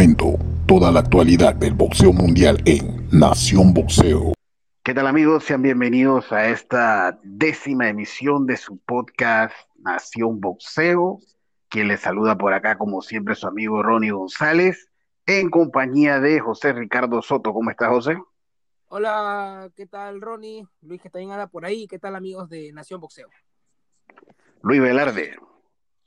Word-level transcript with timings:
Momento, 0.00 0.38
toda 0.66 0.90
la 0.90 1.00
actualidad 1.00 1.54
del 1.56 1.74
boxeo 1.74 2.10
mundial 2.14 2.56
en 2.64 3.06
Nación 3.12 3.74
Boxeo. 3.74 4.32
¿Qué 4.82 4.94
tal 4.94 5.06
amigos? 5.06 5.44
Sean 5.44 5.60
bienvenidos 5.60 6.32
a 6.32 6.48
esta 6.48 7.20
décima 7.22 7.86
emisión 7.86 8.46
de 8.46 8.56
su 8.56 8.78
podcast 8.78 9.52
Nación 9.76 10.40
Boxeo. 10.40 11.18
Quien 11.68 11.88
les 11.88 12.00
saluda 12.00 12.38
por 12.38 12.54
acá, 12.54 12.78
como 12.78 13.02
siempre, 13.02 13.34
su 13.34 13.46
amigo 13.46 13.82
Ronnie 13.82 14.12
González, 14.12 14.88
en 15.26 15.50
compañía 15.50 16.18
de 16.18 16.40
José 16.40 16.72
Ricardo 16.72 17.20
Soto. 17.20 17.52
¿Cómo 17.52 17.70
está, 17.70 17.90
José? 17.90 18.16
Hola, 18.88 19.70
¿qué 19.76 19.84
tal, 19.84 20.22
Ronnie? 20.22 20.66
Luis, 20.80 21.02
que 21.02 21.10
también 21.10 21.32
anda 21.32 21.46
por 21.46 21.66
ahí. 21.66 21.86
¿Qué 21.86 21.98
tal, 21.98 22.16
amigos 22.16 22.48
de 22.48 22.72
Nación 22.72 23.02
Boxeo? 23.02 23.28
Luis 24.62 24.80
Velarde. 24.80 25.36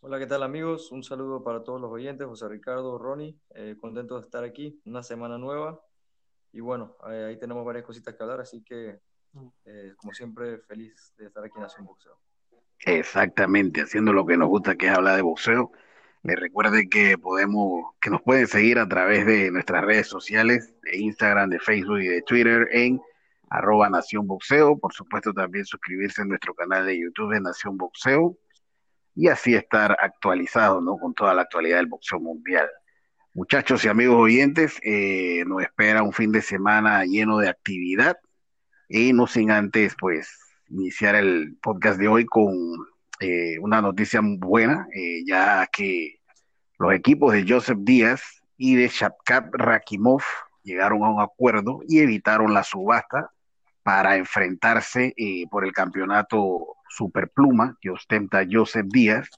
Hola, 0.05 0.19
¿qué 0.19 0.27
tal 0.27 0.43
amigos? 0.43 0.91
Un 0.91 1.01
saludo 1.01 1.45
para 1.45 1.63
todos 1.63 1.79
los 1.79 1.89
oyentes, 1.89 2.27
José 2.27 2.49
Ricardo, 2.49 2.97
Ronnie, 2.97 3.37
eh, 3.55 3.77
contento 3.79 4.15
de 4.15 4.25
estar 4.25 4.43
aquí, 4.43 4.81
una 4.83 5.01
semana 5.01 5.37
nueva 5.37 5.79
y 6.51 6.59
bueno, 6.59 6.97
eh, 7.09 7.27
ahí 7.29 7.39
tenemos 7.39 7.63
varias 7.63 7.85
cositas 7.85 8.13
que 8.13 8.21
hablar, 8.21 8.41
así 8.41 8.61
que 8.65 8.99
eh, 9.63 9.93
como 9.95 10.13
siempre 10.13 10.57
feliz 10.57 11.13
de 11.17 11.27
estar 11.27 11.41
aquí 11.45 11.53
en 11.55 11.61
Nación 11.61 11.85
Boxeo. 11.85 12.17
Exactamente, 12.79 13.83
haciendo 13.83 14.11
lo 14.11 14.25
que 14.25 14.35
nos 14.35 14.49
gusta 14.49 14.75
que 14.75 14.87
es 14.87 14.91
hablar 14.91 15.15
de 15.15 15.21
boxeo. 15.21 15.71
Les 16.23 16.37
recuerde 16.37 16.89
que 16.89 17.17
podemos, 17.17 17.93
que 18.01 18.09
nos 18.09 18.21
pueden 18.21 18.47
seguir 18.47 18.79
a 18.79 18.89
través 18.89 19.25
de 19.25 19.51
nuestras 19.51 19.85
redes 19.85 20.07
sociales, 20.07 20.73
de 20.81 20.97
Instagram, 20.97 21.49
de 21.49 21.59
Facebook 21.59 21.99
y 21.99 22.09
de 22.09 22.21
Twitter 22.23 22.67
en 22.73 23.01
arroba 23.49 23.89
Nación 23.89 24.27
Boxeo. 24.27 24.77
Por 24.77 24.91
supuesto, 24.91 25.31
también 25.33 25.63
suscribirse 25.63 26.23
a 26.23 26.25
nuestro 26.25 26.53
canal 26.53 26.85
de 26.87 26.99
YouTube 26.99 27.33
de 27.33 27.39
Nación 27.39 27.77
Boxeo 27.77 28.37
y 29.15 29.27
así 29.27 29.55
estar 29.55 29.95
actualizado 29.99 30.81
¿no? 30.81 30.97
con 30.97 31.13
toda 31.13 31.33
la 31.33 31.43
actualidad 31.43 31.77
del 31.77 31.87
boxeo 31.87 32.19
mundial. 32.19 32.67
Muchachos 33.33 33.83
y 33.83 33.87
amigos 33.87 34.17
oyentes, 34.17 34.79
eh, 34.83 35.43
nos 35.47 35.63
espera 35.63 36.03
un 36.03 36.13
fin 36.13 36.31
de 36.31 36.41
semana 36.41 37.03
lleno 37.05 37.39
de 37.39 37.49
actividad 37.49 38.17
y 38.87 39.11
no 39.13 39.25
sin 39.25 39.49
antes 39.49 39.95
pues 39.99 40.37
iniciar 40.69 41.15
el 41.15 41.57
podcast 41.61 41.99
de 41.99 42.07
hoy 42.07 42.25
con 42.25 42.53
eh, 43.19 43.57
una 43.59 43.81
noticia 43.81 44.21
buena, 44.23 44.87
eh, 44.93 45.23
ya 45.25 45.67
que 45.71 46.19
los 46.77 46.93
equipos 46.93 47.33
de 47.33 47.45
Joseph 47.47 47.79
Díaz 47.81 48.21
y 48.57 48.75
de 48.75 48.87
Shapkat 48.87 49.47
Rakimov 49.51 50.21
llegaron 50.63 51.03
a 51.03 51.09
un 51.09 51.21
acuerdo 51.21 51.79
y 51.87 51.99
evitaron 51.99 52.53
la 52.53 52.63
subasta 52.63 53.31
para 53.81 54.15
enfrentarse 54.15 55.13
por 55.49 55.65
el 55.65 55.73
campeonato 55.73 56.77
superpluma 56.95 57.77
que 57.81 57.89
ostenta 57.89 58.45
Joseph 58.49 58.87
Díaz. 58.87 59.29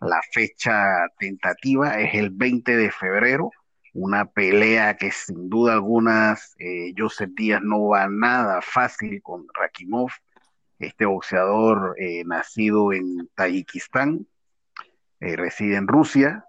La 0.00 0.20
fecha 0.32 1.06
tentativa 1.18 1.98
es 2.00 2.14
el 2.14 2.30
20 2.30 2.76
de 2.76 2.90
febrero, 2.90 3.50
una 3.94 4.26
pelea 4.26 4.96
que 4.96 5.10
sin 5.10 5.48
duda 5.48 5.72
algunas 5.72 6.54
eh, 6.58 6.92
Joseph 6.96 7.30
Díaz 7.34 7.62
no 7.62 7.88
va 7.88 8.08
nada 8.08 8.60
fácil 8.60 9.22
con 9.22 9.46
Rakimov, 9.54 10.10
este 10.78 11.06
boxeador 11.06 11.94
eh, 11.98 12.22
nacido 12.26 12.92
en 12.92 13.30
Tayikistán, 13.34 14.26
eh, 15.20 15.36
reside 15.36 15.76
en 15.76 15.88
Rusia, 15.88 16.44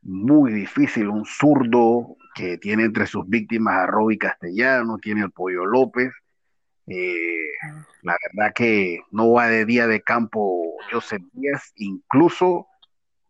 muy 0.00 0.52
difícil, 0.52 1.08
un 1.08 1.26
zurdo 1.26 2.16
que 2.34 2.56
tiene 2.56 2.84
entre 2.84 3.06
sus 3.06 3.28
víctimas 3.28 3.74
a 3.74 3.86
Roby 3.86 4.16
Castellano, 4.16 4.96
tiene 4.96 5.22
el 5.22 5.30
Pollo 5.30 5.66
López, 5.66 6.12
eh, 6.88 7.52
la 8.02 8.16
verdad 8.32 8.54
que 8.54 9.00
no 9.10 9.32
va 9.32 9.48
de 9.48 9.64
día 9.64 9.86
de 9.86 10.02
campo 10.02 10.76
Joseph 10.90 11.22
Díaz, 11.32 11.72
incluso 11.76 12.66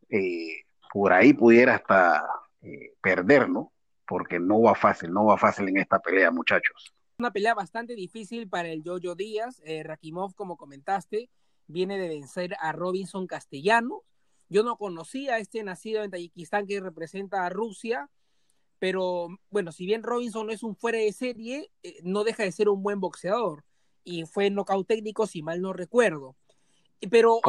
eh, 0.09 0.65
por 0.93 1.13
ahí 1.13 1.33
pudiera 1.33 1.77
hasta 1.77 2.25
eh, 2.63 2.93
perder, 3.01 3.49
¿no? 3.49 3.73
Porque 4.07 4.39
no 4.39 4.63
va 4.63 4.75
fácil, 4.75 5.13
no 5.13 5.27
va 5.27 5.37
fácil 5.37 5.69
en 5.69 5.79
esta 5.79 5.99
pelea, 5.99 6.31
muchachos. 6.31 6.95
Una 7.19 7.33
pelea 7.33 7.55
bastante 7.55 7.95
difícil 7.95 8.49
para 8.49 8.69
el 8.69 8.83
Jojo 8.85 9.15
Díaz. 9.17 9.61
Rakimov, 9.85 10.35
como 10.35 10.57
comentaste, 10.57 11.29
viene 11.67 11.99
de 11.99 12.09
vencer 12.09 12.55
a 12.61 12.73
Robinson 12.73 13.27
Castellano. 13.27 14.03
Yo 14.49 14.63
no 14.63 14.77
conocía 14.77 15.35
a 15.35 15.39
este 15.39 15.63
nacido 15.63 16.05
en 16.05 16.11
Tayikistán 16.11 16.67
que 16.67 16.81
representa 16.81 17.45
a 17.45 17.51
Rusia 17.51 18.09
pero 18.79 19.29
bueno, 19.51 19.73
si 19.73 19.87
bien 19.87 20.03
Robinson 20.03 20.47
no 20.47 20.53
es 20.53 20.63
un 20.63 20.77
fuera 20.77 20.99
de 20.99 21.13
serie, 21.13 21.71
eh, 21.83 21.99
no 22.03 22.25
deja 22.25 22.43
de 22.43 22.53
ser 22.53 22.69
un 22.69 22.83
buen 22.83 23.01
boxeador 23.01 23.65
y 24.05 24.25
fue 24.25 24.51
nocaut 24.51 24.87
técnico 24.87 25.27
si 25.27 25.43
mal 25.43 25.61
no 25.61 25.73
recuerdo. 25.73 26.37
Pero 27.11 27.41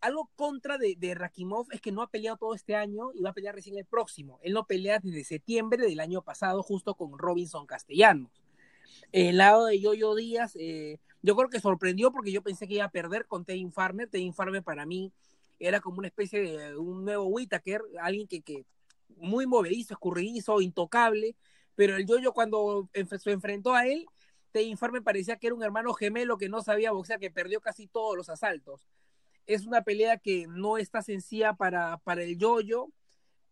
algo 0.00 0.30
contra 0.36 0.78
de, 0.78 0.94
de, 0.96 1.14
Rakimov 1.14 1.66
es 1.72 1.80
que 1.80 1.90
no 1.90 2.02
ha 2.02 2.10
peleado 2.10 2.36
todo 2.36 2.54
este 2.54 2.76
año 2.76 3.10
y 3.12 3.22
va 3.22 3.30
a 3.30 3.34
pelear 3.34 3.54
recién 3.54 3.76
el 3.76 3.84
próximo. 3.84 4.38
Él 4.42 4.52
no 4.52 4.66
pelea 4.66 5.00
desde 5.00 5.24
septiembre 5.24 5.84
del 5.84 5.98
año 5.98 6.22
pasado 6.22 6.62
justo 6.62 6.94
con 6.94 7.18
Robinson 7.18 7.66
Castellanos. 7.66 8.30
El 9.10 9.38
lado 9.38 9.66
de 9.66 9.80
Yoyo 9.80 10.14
Díaz, 10.14 10.54
eh, 10.56 10.98
yo 11.22 11.34
creo 11.34 11.48
que 11.48 11.60
sorprendió 11.60 12.12
porque 12.12 12.30
yo 12.30 12.42
pensé 12.42 12.68
que 12.68 12.74
iba 12.74 12.84
a 12.84 12.90
perder 12.90 13.26
con 13.26 13.44
Teddy 13.44 13.68
Farmer. 13.70 14.08
Teddy 14.08 14.30
Farmer 14.30 14.62
para 14.62 14.86
mí 14.86 15.12
era 15.58 15.80
como 15.80 15.98
una 15.98 16.08
especie 16.08 16.40
de 16.40 16.76
un 16.76 17.04
nuevo 17.04 17.24
Whitaker, 17.24 17.82
alguien 18.00 18.28
que, 18.28 18.42
que 18.42 18.64
muy 19.16 19.46
movedizo, 19.46 19.94
escurridizo, 19.94 20.60
intocable, 20.60 21.36
pero 21.74 21.96
el 21.96 22.06
Yoyo 22.06 22.32
cuando 22.32 22.88
se 22.92 23.32
enfrentó 23.32 23.74
a 23.74 23.86
él, 23.86 24.06
te 24.52 24.62
informe 24.62 25.02
parecía 25.02 25.36
que 25.36 25.48
era 25.48 25.56
un 25.56 25.62
hermano 25.62 25.92
gemelo 25.94 26.38
que 26.38 26.48
no 26.48 26.62
sabía 26.62 26.92
boxear, 26.92 27.18
que 27.18 27.30
perdió 27.30 27.60
casi 27.60 27.86
todos 27.86 28.16
los 28.16 28.28
asaltos. 28.28 28.86
Es 29.46 29.66
una 29.66 29.82
pelea 29.82 30.18
que 30.18 30.46
no 30.48 30.78
está 30.78 31.02
sencilla 31.02 31.54
para, 31.54 31.98
para 31.98 32.22
el 32.22 32.38
Yoyo. 32.38 32.88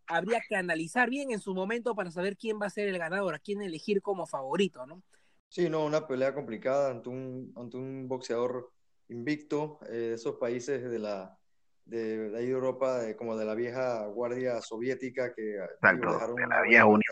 Habría 0.07 0.41
que 0.49 0.57
analizar 0.57 1.11
bien 1.11 1.33
en 1.33 1.41
su 1.41 1.55
momento 1.55 1.95
para 1.95 2.11
saber 2.11 2.37
quién 2.37 2.61
va 2.61 2.67
a 2.67 2.71
ser 2.71 2.89
el 2.89 2.99
ganador, 2.99 3.35
a 3.35 3.41
quién 3.41 3.63
elegir 3.63 4.01
como 4.01 4.27
favorito, 4.27 4.87
¿no? 4.87 5.03
Sí, 5.49 5.69
no, 5.69 5.85
una 5.85 6.07
pelea 6.07 6.35
complicada 6.35 6.91
ante 6.91 7.11
un, 7.11 7.53
ante 7.57 7.77
un 7.77 8.09
boxeador 8.09 8.73
invicto, 9.09 9.81
eh, 9.91 10.13
esos 10.15 10.37
países 10.37 10.89
de 10.91 10.99
la, 10.99 11.39
de, 11.85 12.31
de, 12.31 12.49
Europa, 12.49 13.01
como 13.17 13.37
de 13.37 13.45
la 13.45 13.55
vieja 13.55 14.07
guardia 14.07 14.61
soviética 14.61 15.35
que 15.35 15.59
dejaron 15.83 16.37
la 16.49 16.63
vieja 16.63 16.87
Unión 16.87 17.03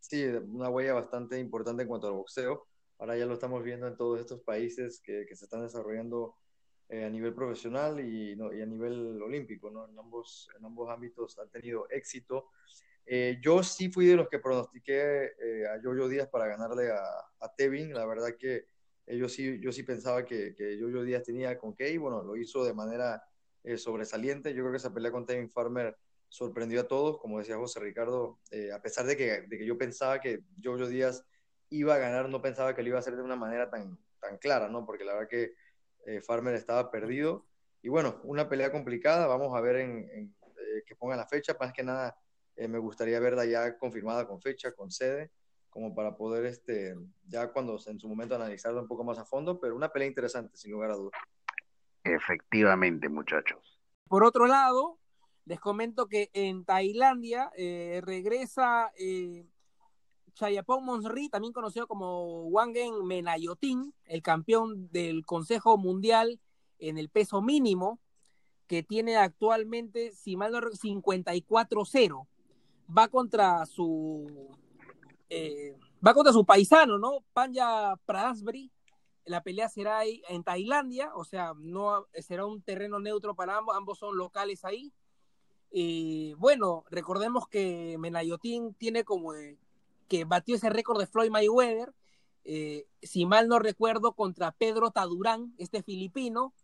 Sí, 0.00 0.24
una 0.24 0.68
huella 0.68 0.94
bastante 0.94 1.38
importante 1.38 1.82
en 1.82 1.88
cuanto 1.88 2.06
al 2.06 2.14
boxeo. 2.14 2.66
Ahora 2.98 3.16
ya 3.16 3.26
lo 3.26 3.34
estamos 3.34 3.64
viendo 3.64 3.88
en 3.88 3.96
todos 3.96 4.20
estos 4.20 4.40
países 4.40 5.00
que, 5.04 5.26
que 5.28 5.34
se 5.34 5.46
están 5.46 5.62
desarrollando 5.62 6.36
eh, 6.88 7.04
a 7.04 7.10
nivel 7.10 7.34
profesional 7.34 7.98
y, 7.98 8.36
no, 8.36 8.52
y, 8.52 8.62
a 8.62 8.66
nivel 8.66 9.20
olímpico, 9.20 9.68
¿no? 9.70 9.88
En 9.88 9.98
ambos, 9.98 10.48
en 10.56 10.64
ambos 10.64 10.88
ámbitos 10.88 11.36
han 11.38 11.50
tenido 11.50 11.88
éxito. 11.90 12.50
Eh, 13.04 13.38
yo 13.42 13.64
sí 13.64 13.90
fui 13.90 14.06
de 14.06 14.14
los 14.14 14.28
que 14.28 14.38
pronostiqué 14.38 15.32
eh, 15.40 15.66
a 15.66 15.80
Jojo 15.82 16.08
Díaz 16.08 16.28
para 16.28 16.46
ganarle 16.46 16.90
a, 16.92 17.02
a 17.40 17.54
Tevin. 17.56 17.92
La 17.92 18.06
verdad 18.06 18.36
que 18.38 18.66
yo, 19.06 19.28
sí, 19.28 19.60
yo 19.60 19.72
sí 19.72 19.82
pensaba 19.82 20.24
que, 20.24 20.54
que 20.54 20.78
Jojo 20.80 21.02
Díaz 21.02 21.22
tenía 21.22 21.56
con 21.58 21.74
qué 21.74 21.90
y 21.90 21.96
bueno, 21.96 22.22
lo 22.22 22.36
hizo 22.36 22.64
de 22.64 22.74
manera 22.74 23.22
eh, 23.62 23.78
sobresaliente. 23.78 24.52
Yo 24.52 24.62
creo 24.62 24.72
que 24.72 24.78
esa 24.78 24.92
pelea 24.92 25.12
con 25.12 25.26
Tevin 25.26 25.50
Farmer 25.50 25.96
sorprendió 26.28 26.80
a 26.80 26.88
todos, 26.88 27.18
como 27.18 27.38
decía 27.38 27.56
José 27.56 27.80
Ricardo, 27.80 28.40
eh, 28.50 28.72
a 28.72 28.82
pesar 28.82 29.06
de 29.06 29.16
que, 29.16 29.42
de 29.42 29.58
que, 29.58 29.66
yo 29.66 29.78
pensaba 29.78 30.20
que 30.20 30.40
Jojo 30.62 30.86
Díaz 30.86 31.24
iba 31.70 31.94
a 31.94 31.98
ganar, 31.98 32.28
no 32.28 32.42
pensaba 32.42 32.74
que 32.74 32.82
lo 32.82 32.88
iba 32.88 32.98
a 32.98 33.00
hacer 33.00 33.16
de 33.16 33.22
una 33.22 33.36
manera 33.36 33.70
tan, 33.70 33.98
tan 34.20 34.38
clara, 34.38 34.68
¿no? 34.68 34.84
Porque 34.84 35.04
la 35.04 35.14
verdad 35.14 35.28
que 35.28 35.52
Farmer 36.22 36.54
estaba 36.54 36.90
perdido. 36.90 37.46
Y 37.82 37.88
bueno, 37.88 38.20
una 38.24 38.48
pelea 38.48 38.70
complicada, 38.70 39.26
vamos 39.26 39.56
a 39.56 39.60
ver 39.60 39.76
en, 39.76 40.08
en 40.12 40.34
que 40.84 40.94
pongan 40.94 41.18
la 41.18 41.26
fecha, 41.26 41.56
más 41.58 41.72
que 41.72 41.82
nada 41.82 42.16
me 42.56 42.78
gustaría 42.78 43.20
verla 43.20 43.44
ya 43.44 43.76
confirmada 43.76 44.26
con 44.26 44.40
fecha, 44.40 44.72
con 44.72 44.90
sede 44.90 45.30
como 45.76 45.94
para 45.94 46.16
poder, 46.16 46.46
este, 46.46 46.96
ya 47.28 47.52
cuando 47.52 47.78
en 47.86 48.00
su 48.00 48.08
momento 48.08 48.34
analizarlo 48.34 48.80
un 48.80 48.88
poco 48.88 49.04
más 49.04 49.18
a 49.18 49.26
fondo, 49.26 49.60
pero 49.60 49.76
una 49.76 49.92
pelea 49.92 50.08
interesante, 50.08 50.56
sin 50.56 50.72
lugar 50.72 50.90
a 50.90 50.94
dudas. 50.94 51.20
Efectivamente, 52.02 53.10
muchachos. 53.10 53.78
Por 54.08 54.24
otro 54.24 54.46
lado, 54.46 54.98
les 55.44 55.60
comento 55.60 56.06
que 56.06 56.30
en 56.32 56.64
Tailandia 56.64 57.50
eh, 57.58 58.00
regresa 58.02 58.90
eh, 58.98 59.44
Chayapong 60.32 60.82
Monsri, 60.82 61.28
también 61.28 61.52
conocido 61.52 61.86
como 61.86 62.46
Wangen 62.46 63.04
Menayotin, 63.04 63.92
el 64.06 64.22
campeón 64.22 64.90
del 64.92 65.26
Consejo 65.26 65.76
Mundial 65.76 66.40
en 66.78 66.96
el 66.96 67.10
peso 67.10 67.42
mínimo, 67.42 68.00
que 68.66 68.82
tiene 68.82 69.18
actualmente, 69.18 70.12
si 70.12 70.38
mal 70.38 70.52
no 70.52 70.60
54-0. 70.60 72.26
Va 72.96 73.08
contra 73.08 73.66
su 73.66 74.56
eh, 75.28 75.76
va 76.06 76.14
contra 76.14 76.32
su 76.32 76.44
paisano, 76.44 76.98
¿no? 76.98 77.24
Panya 77.32 77.96
Prasbury. 78.04 78.70
La 79.24 79.42
pelea 79.42 79.68
será 79.68 79.98
ahí 79.98 80.22
en 80.28 80.44
Tailandia, 80.44 81.10
o 81.14 81.24
sea, 81.24 81.52
no 81.56 82.06
será 82.14 82.46
un 82.46 82.62
terreno 82.62 83.00
neutro 83.00 83.34
para 83.34 83.56
ambos, 83.56 83.76
ambos 83.76 83.98
son 83.98 84.16
locales 84.16 84.64
ahí. 84.64 84.92
Y 85.70 86.34
bueno, 86.34 86.84
recordemos 86.90 87.48
que 87.48 87.96
Menayotín 87.98 88.74
tiene 88.74 89.04
como 89.04 89.32
que 90.08 90.24
batió 90.24 90.54
ese 90.54 90.70
récord 90.70 91.00
de 91.00 91.08
Floyd 91.08 91.30
Mayweather, 91.30 91.92
eh, 92.44 92.86
si 93.02 93.26
mal 93.26 93.48
no 93.48 93.58
recuerdo, 93.58 94.12
contra 94.12 94.52
Pedro 94.52 94.92
Tadurán, 94.92 95.52
este 95.58 95.82
filipino, 95.82 96.54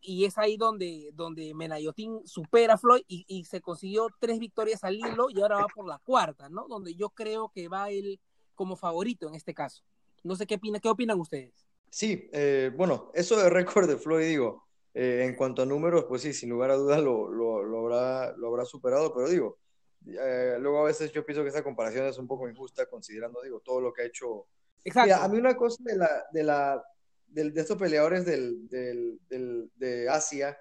y 0.00 0.24
es 0.24 0.38
ahí 0.38 0.56
donde, 0.56 1.10
donde 1.14 1.54
Menayotín 1.54 2.26
supera 2.26 2.74
a 2.74 2.78
Floyd 2.78 3.02
y, 3.08 3.24
y, 3.28 3.44
se 3.44 3.60
consiguió 3.60 4.08
tres 4.20 4.38
victorias 4.38 4.84
al 4.84 4.96
hilo 4.96 5.28
y 5.30 5.40
ahora 5.40 5.56
va 5.56 5.66
por 5.74 5.86
la 5.86 5.98
cuarta, 5.98 6.48
¿no? 6.48 6.66
Donde 6.68 6.94
yo 6.94 7.10
creo 7.10 7.50
que 7.54 7.68
va 7.68 7.90
él 7.90 8.20
como 8.54 8.76
favorito 8.76 9.28
en 9.28 9.34
este 9.34 9.54
caso. 9.54 9.82
No 10.24 10.36
sé 10.36 10.46
qué, 10.46 10.56
opina, 10.56 10.80
qué 10.80 10.88
opinan 10.88 11.20
ustedes. 11.20 11.66
Sí, 11.90 12.28
eh, 12.32 12.70
bueno, 12.76 13.10
eso 13.14 13.36
de 13.36 13.48
récord 13.48 13.88
de 13.88 13.96
Floyd, 13.96 14.26
digo, 14.26 14.66
eh, 14.94 15.24
en 15.24 15.34
cuanto 15.36 15.62
a 15.62 15.66
números, 15.66 16.04
pues 16.08 16.22
sí, 16.22 16.32
sin 16.32 16.50
lugar 16.50 16.70
a 16.70 16.76
dudas 16.76 17.00
lo, 17.00 17.30
lo, 17.30 17.62
lo 17.62 17.78
habrá, 17.80 18.36
lo 18.36 18.48
habrá 18.48 18.64
superado, 18.64 19.14
pero 19.14 19.28
digo, 19.28 19.58
eh, 20.06 20.56
luego 20.60 20.80
a 20.80 20.84
veces 20.84 21.12
yo 21.12 21.24
pienso 21.24 21.42
que 21.42 21.50
esa 21.50 21.62
comparación 21.62 22.06
es 22.06 22.18
un 22.18 22.26
poco 22.26 22.48
injusta 22.48 22.86
considerando, 22.86 23.42
digo, 23.42 23.60
todo 23.60 23.80
lo 23.80 23.92
que 23.92 24.02
ha 24.02 24.06
hecho. 24.06 24.46
Exacto. 24.84 25.06
Mira, 25.06 25.24
a 25.24 25.28
mí 25.28 25.38
una 25.38 25.56
cosa 25.56 25.82
de, 25.84 25.96
la, 25.96 26.24
de, 26.32 26.42
la, 26.42 26.82
de, 27.28 27.50
de 27.50 27.60
estos 27.60 27.76
peleadores 27.76 28.24
del, 28.24 28.68
del, 28.68 29.18
del, 29.28 29.70
de 29.76 30.08
Asia, 30.08 30.58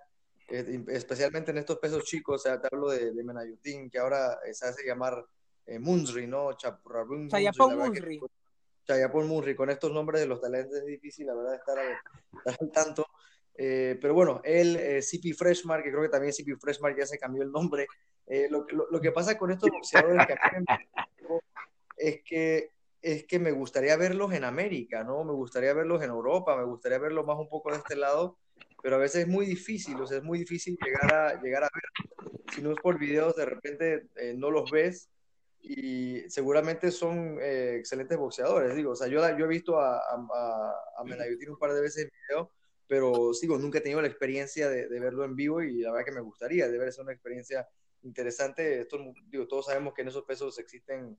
eh, 0.49 0.83
especialmente 0.89 1.51
en 1.51 1.57
estos 1.57 1.79
pesos 1.79 2.03
chicos, 2.03 2.41
o 2.41 2.43
sea, 2.43 2.61
te 2.61 2.67
hablo 2.71 2.89
de, 2.89 3.13
de 3.13 3.23
Menayutin, 3.23 3.89
que 3.89 3.99
ahora 3.99 4.37
se 4.51 4.67
hace 4.67 4.85
llamar 4.85 5.25
eh, 5.65 5.79
Munzri, 5.79 6.27
¿no? 6.27 6.53
Chapurrabun 6.53 7.27
Chayapón 7.29 7.77
Munzri. 7.77 8.19
Chayapón 8.85 9.27
Munzri, 9.27 9.55
con 9.55 9.69
estos 9.69 9.91
nombres 9.91 10.21
de 10.21 10.27
los 10.27 10.39
talentos 10.39 10.77
es 10.77 10.85
difícil, 10.85 11.27
la 11.27 11.35
verdad, 11.35 11.55
estar 11.55 11.77
al, 11.77 11.91
estar 12.37 12.57
al 12.61 12.71
tanto. 12.71 13.05
Eh, 13.53 13.97
pero 13.99 14.13
bueno, 14.13 14.39
él, 14.43 14.77
eh, 14.77 15.01
CP 15.01 15.33
Freshmark, 15.33 15.83
que 15.83 15.89
creo 15.89 16.03
que 16.03 16.09
también 16.09 16.31
CP 16.31 16.55
Freshmark 16.57 16.97
ya 16.97 17.05
se 17.05 17.17
cambió 17.17 17.43
el 17.43 17.51
nombre. 17.51 17.87
Eh, 18.27 18.47
lo, 18.49 18.65
lo, 18.69 18.87
lo, 18.89 19.01
que 19.01 19.11
pasa 19.11 19.37
con 19.37 19.51
estos 19.51 19.69
boxeadores 19.69 20.25
que 20.27 20.35
es 21.97 22.23
que 22.23 22.71
es 23.01 23.25
que 23.25 23.39
me 23.39 23.51
gustaría 23.51 23.95
verlos 23.97 24.33
en 24.33 24.43
América, 24.43 25.03
¿no? 25.03 25.23
Me 25.23 25.33
gustaría 25.33 25.73
verlos 25.73 26.03
en 26.03 26.09
Europa, 26.09 26.57
me 26.57 26.65
gustaría 26.65 26.97
verlos 26.97 27.25
más 27.25 27.37
un 27.37 27.49
poco 27.49 27.71
de 27.71 27.77
este 27.77 27.95
lado, 27.95 28.37
pero 28.81 28.95
a 28.95 28.99
veces 28.99 29.21
es 29.23 29.27
muy 29.27 29.45
difícil, 29.45 29.99
o 30.01 30.07
sea, 30.07 30.17
es 30.17 30.23
muy 30.23 30.39
difícil 30.39 30.77
llegar 30.83 31.13
a, 31.13 31.41
llegar 31.41 31.63
a 31.63 31.69
ver. 31.73 32.31
Si 32.53 32.61
no 32.61 32.71
es 32.71 32.77
por 32.81 32.97
videos, 32.97 33.35
de 33.35 33.45
repente 33.45 34.07
eh, 34.15 34.33
no 34.35 34.51
los 34.51 34.69
ves 34.71 35.09
y 35.59 36.21
seguramente 36.29 36.91
son 36.91 37.37
eh, 37.41 37.75
excelentes 37.77 38.17
boxeadores, 38.17 38.75
digo, 38.75 38.91
o 38.91 38.95
sea, 38.95 39.07
yo, 39.07 39.21
yo 39.37 39.45
he 39.45 39.49
visto 39.49 39.79
a, 39.79 39.97
a, 39.97 40.73
a 40.97 41.01
un 41.03 41.59
par 41.59 41.73
de 41.73 41.81
veces 41.81 42.03
en 42.03 42.11
video, 42.27 42.51
pero 42.87 43.33
sigo, 43.33 43.57
nunca 43.57 43.79
he 43.79 43.81
tenido 43.81 44.01
la 44.01 44.07
experiencia 44.07 44.69
de, 44.69 44.87
de, 44.87 44.99
verlo 44.99 45.25
en 45.25 45.35
vivo 45.35 45.61
y 45.61 45.81
la 45.81 45.91
verdad 45.91 46.05
que 46.05 46.13
me 46.13 46.21
gustaría, 46.21 46.69
debe 46.69 46.91
ser 46.91 47.03
una 47.03 47.13
experiencia 47.13 47.67
interesante. 48.03 48.81
Esto, 48.81 48.97
digo, 49.27 49.47
todos 49.47 49.65
sabemos 49.65 49.93
que 49.93 50.03
en 50.03 50.07
esos 50.07 50.23
pesos 50.23 50.57
existen 50.59 51.17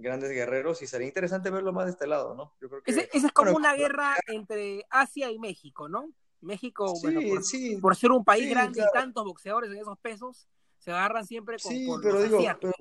grandes 0.00 0.30
guerreros 0.30 0.82
y 0.82 0.86
sería 0.86 1.06
interesante 1.06 1.50
verlo 1.50 1.72
más 1.72 1.86
de 1.86 1.92
este 1.92 2.06
lado, 2.06 2.34
¿no? 2.34 2.54
Yo 2.60 2.68
creo 2.68 2.82
que, 2.82 2.90
ese 2.90 3.08
es 3.12 3.32
como 3.32 3.52
bueno, 3.52 3.68
una 3.68 3.74
guerra 3.74 4.16
entre 4.28 4.84
Asia 4.90 5.30
y 5.30 5.38
México, 5.38 5.88
¿no? 5.88 6.10
México, 6.40 6.94
sí, 6.96 7.02
bueno, 7.02 7.20
por, 7.28 7.44
sí, 7.44 7.76
por, 7.76 7.96
ser 7.96 8.12
un 8.12 8.24
país 8.24 8.44
sí, 8.44 8.50
grande 8.50 8.78
claro. 8.78 8.90
y 8.90 8.98
tantos 8.98 9.24
boxeadores 9.24 9.70
en 9.70 9.78
esos 9.78 9.98
pesos, 9.98 10.48
se 10.78 10.90
agarran 10.90 11.26
siempre 11.26 11.56
con, 11.62 11.72
sí, 11.72 11.86
con 11.86 12.00
pero 12.00 12.14
los 12.14 12.24
digo, 12.24 12.38
pero, 12.60 12.72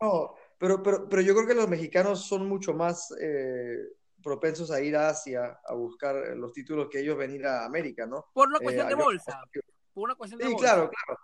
bueno, 0.00 0.34
pero, 0.58 0.82
pero, 0.82 1.08
pero, 1.08 1.22
yo 1.22 1.34
creo 1.34 1.46
que 1.46 1.54
los 1.54 1.68
mexicanos 1.68 2.26
son 2.26 2.46
mucho 2.46 2.74
más 2.74 3.14
eh, 3.18 3.78
propensos 4.22 4.70
a 4.70 4.80
ir 4.82 4.96
a 4.96 5.08
Asia 5.08 5.58
a 5.64 5.74
buscar 5.74 6.14
los 6.36 6.52
títulos 6.52 6.88
que 6.90 7.00
ellos 7.00 7.16
venir 7.16 7.46
a 7.46 7.64
América, 7.64 8.06
¿no? 8.06 8.26
Por 8.34 8.48
una 8.48 8.58
cuestión 8.58 8.86
eh, 8.86 8.90
de 8.90 8.94
bolsa. 8.94 9.40
Por 9.94 10.04
una 10.04 10.14
cuestión 10.14 10.38
de 10.38 10.46
sí, 10.46 10.52
bolsa. 10.52 10.74
claro, 10.74 10.90
claro. 10.90 11.20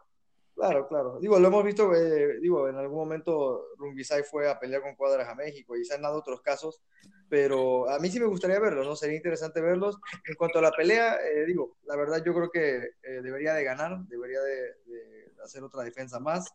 Claro, 0.54 0.86
claro. 0.86 1.18
Digo, 1.20 1.38
lo 1.38 1.48
hemos 1.48 1.64
visto, 1.64 1.94
eh, 1.94 2.38
digo, 2.40 2.68
en 2.68 2.76
algún 2.76 2.98
momento 2.98 3.68
Rumbisai 3.78 4.22
fue 4.22 4.48
a 4.50 4.58
pelear 4.58 4.82
con 4.82 4.94
cuadras 4.94 5.28
a 5.28 5.34
México 5.34 5.76
y 5.76 5.84
se 5.84 5.94
han 5.94 6.02
dado 6.02 6.18
otros 6.18 6.42
casos, 6.42 6.80
pero 7.28 7.88
a 7.88 7.98
mí 7.98 8.10
sí 8.10 8.20
me 8.20 8.26
gustaría 8.26 8.60
verlos, 8.60 8.86
¿no? 8.86 8.94
Sería 8.94 9.16
interesante 9.16 9.60
verlos. 9.60 9.98
En 10.26 10.34
cuanto 10.34 10.58
a 10.58 10.62
la 10.62 10.72
pelea, 10.72 11.16
eh, 11.16 11.46
digo, 11.46 11.78
la 11.84 11.96
verdad 11.96 12.22
yo 12.24 12.34
creo 12.34 12.50
que 12.50 12.76
eh, 13.02 13.22
debería 13.22 13.54
de 13.54 13.64
ganar, 13.64 13.98
debería 14.06 14.40
de, 14.40 14.74
hacer 15.42 15.64
otra 15.64 15.82
defensa 15.82 16.20
más 16.20 16.54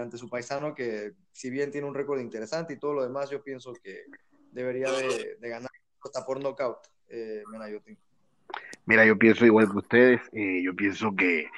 ante 0.00 0.16
su 0.16 0.30
paisano, 0.30 0.74
que 0.74 1.12
si 1.30 1.50
bien 1.50 1.70
tiene 1.70 1.86
un 1.86 1.94
récord 1.94 2.18
interesante 2.18 2.72
y 2.72 2.78
todo 2.78 2.94
lo 2.94 3.02
demás, 3.02 3.28
yo 3.28 3.42
pienso 3.42 3.74
que 3.74 4.04
debería 4.50 4.90
de, 4.90 5.36
de 5.38 5.48
ganar 5.50 5.70
hasta 6.02 6.24
por 6.24 6.40
knockout, 6.40 6.78
eh. 7.08 7.42
Mira, 8.86 9.04
yo 9.04 9.18
pienso 9.18 9.44
igual 9.44 9.70
que 9.70 9.76
ustedes, 9.76 10.20
yo 10.32 10.74
pienso 10.74 11.14
que 11.14 11.50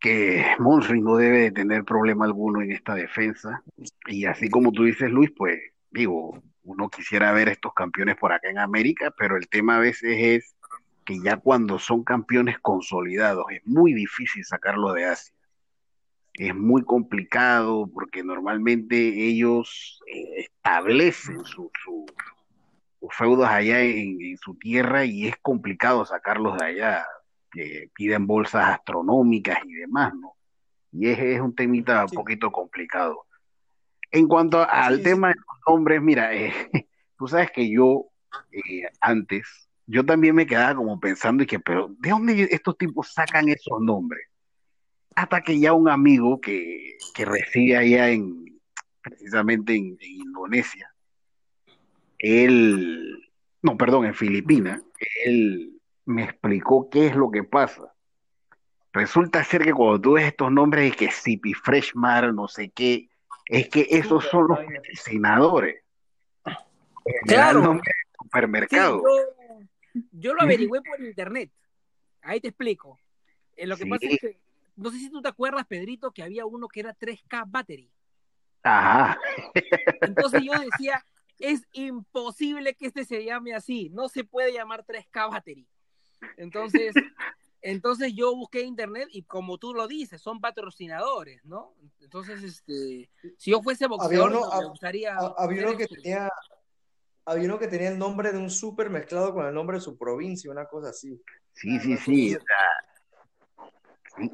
que 0.00 0.44
Monsri 0.58 1.00
no 1.00 1.16
debe 1.16 1.40
de 1.40 1.52
tener 1.52 1.84
problema 1.84 2.24
alguno 2.24 2.62
en 2.62 2.72
esta 2.72 2.94
defensa. 2.94 3.62
Y 4.06 4.26
así 4.26 4.48
como 4.50 4.72
tú 4.72 4.84
dices, 4.84 5.10
Luis, 5.10 5.30
pues 5.36 5.58
digo, 5.90 6.42
uno 6.64 6.88
quisiera 6.88 7.32
ver 7.32 7.48
estos 7.48 7.72
campeones 7.74 8.16
por 8.16 8.32
acá 8.32 8.48
en 8.50 8.58
América, 8.58 9.12
pero 9.16 9.36
el 9.36 9.48
tema 9.48 9.76
a 9.76 9.80
veces 9.80 10.16
es 10.18 10.56
que 11.04 11.20
ya 11.22 11.36
cuando 11.36 11.78
son 11.78 12.02
campeones 12.02 12.58
consolidados 12.58 13.46
es 13.50 13.64
muy 13.64 13.94
difícil 13.94 14.44
sacarlos 14.44 14.94
de 14.94 15.06
Asia. 15.06 15.34
Es 16.34 16.54
muy 16.54 16.82
complicado 16.84 17.88
porque 17.92 18.22
normalmente 18.22 18.96
ellos 18.96 20.00
eh, 20.12 20.40
establecen 20.40 21.44
sus 21.44 21.70
su, 21.82 22.04
feudos 23.10 23.48
allá 23.48 23.80
en 23.80 24.36
su 24.36 24.54
tierra 24.56 25.04
y 25.04 25.28
es 25.28 25.36
complicado 25.40 26.04
sacarlos 26.04 26.58
de 26.58 26.66
allá 26.66 27.06
que 27.56 27.90
piden 27.94 28.26
bolsas 28.26 28.68
astronómicas 28.68 29.58
y 29.64 29.72
demás, 29.72 30.12
¿no? 30.14 30.34
Y 30.92 31.08
es, 31.08 31.18
es 31.18 31.40
un 31.40 31.54
temita 31.54 32.06
sí. 32.06 32.14
un 32.14 32.22
poquito 32.22 32.52
complicado. 32.52 33.26
En 34.10 34.28
cuanto 34.28 34.62
al 34.68 34.98
sí, 34.98 35.02
tema 35.02 35.28
de 35.28 35.36
los 35.36 35.58
nombres, 35.66 36.02
mira, 36.02 36.34
eh, 36.34 36.52
tú 37.18 37.26
sabes 37.26 37.50
que 37.50 37.70
yo 37.70 38.06
eh, 38.52 38.82
antes, 39.00 39.68
yo 39.86 40.04
también 40.04 40.34
me 40.34 40.46
quedaba 40.46 40.74
como 40.74 41.00
pensando 41.00 41.42
y 41.42 41.46
que, 41.46 41.58
pero 41.58 41.88
¿de 41.98 42.10
dónde 42.10 42.48
estos 42.50 42.76
tipos 42.76 43.12
sacan 43.12 43.48
esos 43.48 43.80
nombres? 43.80 44.28
Hasta 45.14 45.40
que 45.40 45.58
ya 45.58 45.72
un 45.72 45.88
amigo 45.88 46.40
que, 46.40 46.98
que 47.14 47.24
reside 47.24 47.78
allá 47.78 48.10
en, 48.10 48.60
precisamente 49.00 49.74
en, 49.74 49.96
en 49.98 50.10
Indonesia, 50.10 50.92
él, 52.18 53.30
no, 53.62 53.78
perdón, 53.78 54.04
en 54.04 54.14
Filipinas, 54.14 54.82
él 55.24 55.75
me 56.06 56.24
explicó 56.24 56.88
qué 56.88 57.08
es 57.08 57.16
lo 57.16 57.30
que 57.30 57.44
pasa. 57.44 57.92
Resulta 58.92 59.44
ser 59.44 59.62
que 59.62 59.74
cuando 59.74 60.00
tú 60.00 60.12
ves 60.12 60.26
estos 60.26 60.50
nombres 60.50 60.90
de 60.90 60.96
que 60.96 61.10
Sipi 61.10 61.52
Freshmar, 61.52 62.32
no 62.32 62.48
sé 62.48 62.70
qué, 62.70 63.10
es 63.44 63.68
que 63.68 63.86
esos 63.90 64.24
son 64.24 64.48
los 64.48 64.66
medicinadores. 64.66 65.82
Claro. 67.26 67.58
El 67.58 67.64
nombre 67.64 67.92
del 67.94 68.14
supermercado. 68.18 68.98
Sí, 68.98 69.04
yo, 69.94 70.02
yo, 70.12 70.34
lo 70.34 70.42
averigüé 70.42 70.80
por 70.80 71.00
internet. 71.00 71.50
Ahí 72.22 72.40
te 72.40 72.48
explico. 72.48 72.98
Eh, 73.54 73.66
lo 73.66 73.76
que 73.76 73.84
sí. 73.84 73.90
pasa 73.90 74.06
es 74.06 74.18
que, 74.18 74.40
no 74.76 74.90
sé 74.90 74.98
si 74.98 75.10
tú 75.10 75.20
te 75.20 75.28
acuerdas, 75.28 75.66
Pedrito, 75.66 76.10
que 76.12 76.22
había 76.22 76.46
uno 76.46 76.68
que 76.68 76.80
era 76.80 76.96
3K 76.96 77.44
Battery. 77.46 77.90
Ajá. 78.62 79.18
Entonces 80.00 80.42
yo 80.42 80.52
decía, 80.70 81.04
es 81.38 81.66
imposible 81.72 82.74
que 82.74 82.86
este 82.86 83.04
se 83.04 83.24
llame 83.24 83.54
así. 83.54 83.90
No 83.90 84.08
se 84.08 84.24
puede 84.24 84.52
llamar 84.52 84.84
3K 84.84 85.30
Battery. 85.30 85.68
Entonces, 86.36 86.94
entonces 87.62 88.12
yo 88.14 88.34
busqué 88.34 88.62
internet 88.62 89.08
y 89.10 89.22
como 89.22 89.58
tú 89.58 89.74
lo 89.74 89.88
dices, 89.88 90.20
son 90.20 90.40
patrocinadores, 90.40 91.44
¿no? 91.44 91.74
Entonces, 92.00 92.42
este, 92.42 93.10
si 93.36 93.50
yo 93.50 93.62
fuese 93.62 93.86
boxeador, 93.86 94.30
había 94.30 94.38
uno, 94.38 94.60
me 94.60 94.68
gustaría. 94.68 95.16
Había 95.16 95.66
uno 95.66 95.76
que 95.76 95.86
tenía, 95.86 96.30
había 97.24 97.44
uno 97.48 97.58
que 97.58 97.68
tenía 97.68 97.88
el 97.88 97.98
nombre 97.98 98.32
de 98.32 98.38
un 98.38 98.50
súper 98.50 98.90
mezclado 98.90 99.34
con 99.34 99.46
el 99.46 99.54
nombre 99.54 99.78
de 99.78 99.80
su 99.80 99.98
provincia, 99.98 100.50
una 100.50 100.66
cosa 100.66 100.90
así. 100.90 101.20
Sí, 101.54 101.80
sí, 101.80 101.96
sí. 101.96 102.36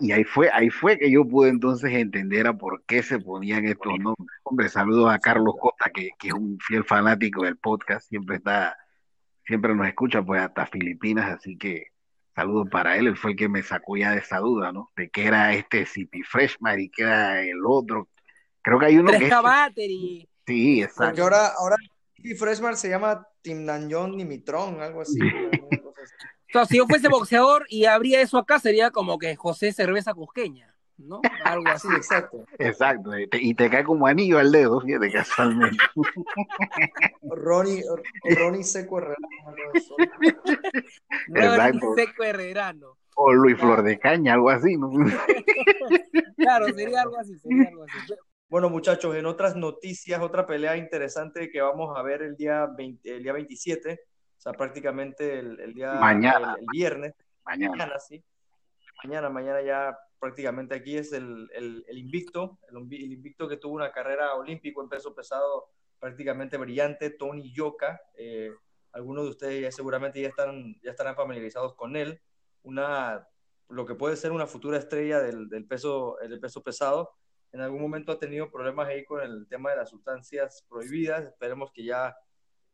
Y 0.01 0.13
ahí 0.13 0.25
fue, 0.25 0.49
ahí 0.53 0.71
fue 0.71 0.97
que 0.97 1.11
yo 1.11 1.27
pude 1.27 1.49
entonces 1.49 1.91
entender 1.93 2.47
a 2.47 2.57
por 2.57 2.85
qué 2.85 3.03
se 3.03 3.19
ponían 3.19 3.65
estos 3.65 3.99
nombres. 3.99 4.39
Hombre, 4.45 4.69
saludos 4.69 5.13
a 5.13 5.19
Carlos 5.19 5.55
Costa, 5.61 5.91
que, 5.93 6.11
que 6.19 6.29
es 6.29 6.35
un 6.35 6.59
fiel 6.61 6.85
fanático 6.85 7.45
del 7.45 7.57
podcast, 7.57 8.09
siempre 8.09 8.37
está 8.37 8.77
siempre 9.45 9.75
nos 9.75 9.87
escucha, 9.87 10.23
pues 10.23 10.41
hasta 10.41 10.67
Filipinas, 10.67 11.31
así 11.31 11.57
que 11.57 11.89
saludos 12.35 12.69
para 12.71 12.97
él, 12.97 13.09
él 13.09 13.17
fue 13.17 13.33
el 13.33 13.37
que 13.37 13.49
me 13.49 13.63
sacó 13.63 13.97
ya 13.97 14.13
de 14.13 14.19
esa 14.19 14.39
duda, 14.39 14.73
¿no? 14.73 14.91
De 14.97 15.11
que 15.11 15.27
era 15.27 15.55
este 15.55 15.85
CP 15.85 16.23
Freshman 16.25 16.81
y 16.81 16.89
que 16.89 17.03
era 17.03 17.43
el 17.43 17.65
otro. 17.67 18.09
Creo 18.63 18.79
que 18.79 18.87
hay 18.87 18.99
uno 18.99 19.09
Fresca 19.09 19.29
que 19.29 19.35
es... 19.35 19.43
Battery. 19.43 20.29
Sí, 20.47 20.83
exacto. 20.83 21.05
Porque 21.05 21.21
ahora, 21.23 21.47
ahora 21.59 21.77
CP 22.17 22.35
Freshman 22.37 22.77
se 22.77 22.89
llama 22.89 23.27
Timnanyon 23.43 24.17
Nimitron, 24.17 24.81
algo 24.81 25.03
así. 25.03 25.19
o 25.21 26.53
sea, 26.53 26.65
si 26.67 26.79
yo 26.79 26.87
fuese 26.87 27.09
boxeador 27.09 27.67
y 27.69 27.85
habría 27.85 28.21
eso 28.21 28.39
acá, 28.39 28.59
sería 28.59 28.91
como 28.91 29.19
que 29.19 29.37
José 29.37 29.73
Cerveza 29.73 30.15
Cusqueña. 30.15 30.72
¿No? 31.03 31.21
Algo 31.45 31.69
así, 31.69 31.89
exacto. 31.97 32.45
Exacto, 32.59 33.19
y 33.19 33.29
te, 33.29 33.39
y 33.39 33.55
te, 33.55 33.71
cae 33.71 33.85
como 33.85 34.07
anillo 34.07 34.39
al 34.39 34.53
dedo, 34.53 34.81
fíjate, 34.81 35.11
casualmente. 35.11 35.79
Ronnie, 37.23 37.83
Ronnie 38.37 38.65
Seco 38.65 38.99
Herrerano. 38.99 39.29
Ronnie 41.29 41.81
Seco 41.97 42.25
Herrerano. 42.25 42.99
O 43.15 43.33
Luis 43.33 43.57
claro. 43.57 43.75
Flor 43.75 43.85
de 43.85 43.99
Caña, 43.99 44.35
algo 44.35 44.51
así, 44.51 44.77
¿no? 44.77 44.91
claro, 46.37 46.67
sería 46.75 47.03
algo 47.03 47.19
así, 47.19 47.39
sería 47.39 47.69
algo 47.69 47.85
así. 47.85 48.15
Bueno, 48.49 48.71
muchachos, 48.71 49.15
en 49.17 49.27
otras 49.27 49.57
noticias, 49.57 50.21
otra 50.21 50.47
pelea 50.47 50.77
interesante 50.77 51.51
que 51.51 51.61
vamos 51.61 51.97
a 51.97 52.03
ver 52.03 52.23
el 52.23 52.37
día, 52.37 52.67
20, 52.67 53.17
el 53.17 53.23
día 53.23 53.33
27, 53.33 54.01
o 54.37 54.41
sea, 54.41 54.53
prácticamente 54.53 55.39
el, 55.39 55.61
el 55.61 55.75
día 55.75 55.95
Mañana. 55.95 56.55
El, 56.55 56.61
el 56.61 56.67
viernes. 56.73 57.15
Mañana. 57.45 57.77
Mañana, 57.77 57.99
sí 57.99 58.23
mañana, 59.03 59.29
mañana 59.29 59.63
ya 59.63 59.99
prácticamente 60.23 60.77
aquí 60.77 60.97
es 60.97 61.13
el, 61.13 61.51
el, 61.53 61.99
invicto, 61.99 62.57
el, 62.71 63.13
invicto 63.13 63.49
que 63.49 63.57
tuvo 63.57 63.75
una 63.75 63.91
carrera 63.91 64.37
olímpico 64.37 64.81
en 64.81 64.89
peso 64.89 65.13
pesado 65.17 65.67
prácticamente 65.99 66.57
brillante, 66.59 67.11
Tony 67.11 67.53
Yoka. 67.53 68.01
Eh, 68.15 68.53
algunos 68.93 69.25
de 69.25 69.31
ustedes 69.31 69.63
ya 69.63 69.73
seguramente 69.73 70.23
ya, 70.23 70.29
están, 70.29 70.81
ya 70.81 70.93
estarán 70.93 71.17
familiarizados 71.17 71.75
con 71.75 71.97
él. 71.97 72.21
Una, 72.63 73.27
lo 73.69 73.85
que 73.85 73.97
puede 73.97 74.15
ser 74.15 74.31
una 74.31 74.47
futura 74.47 74.79
estrella 74.79 75.19
del, 75.19 75.49
del 75.49 75.67
peso, 75.67 76.17
del 76.21 76.39
peso 76.39 76.63
pesado. 76.63 77.11
En 77.51 77.61
algún 77.61 77.83
momento 77.83 78.13
ha 78.13 78.21
tenido 78.21 78.49
problemas 78.49 78.87
ahí 78.87 79.05
con 79.05 79.23
el 79.23 79.49
tema 79.49 79.71
de 79.71 79.79
las 79.79 79.91
sustancias 79.91 80.65
prohibidas. 80.69 81.25
Esperemos 81.25 81.73
que 81.73 81.83
ya 81.83 82.17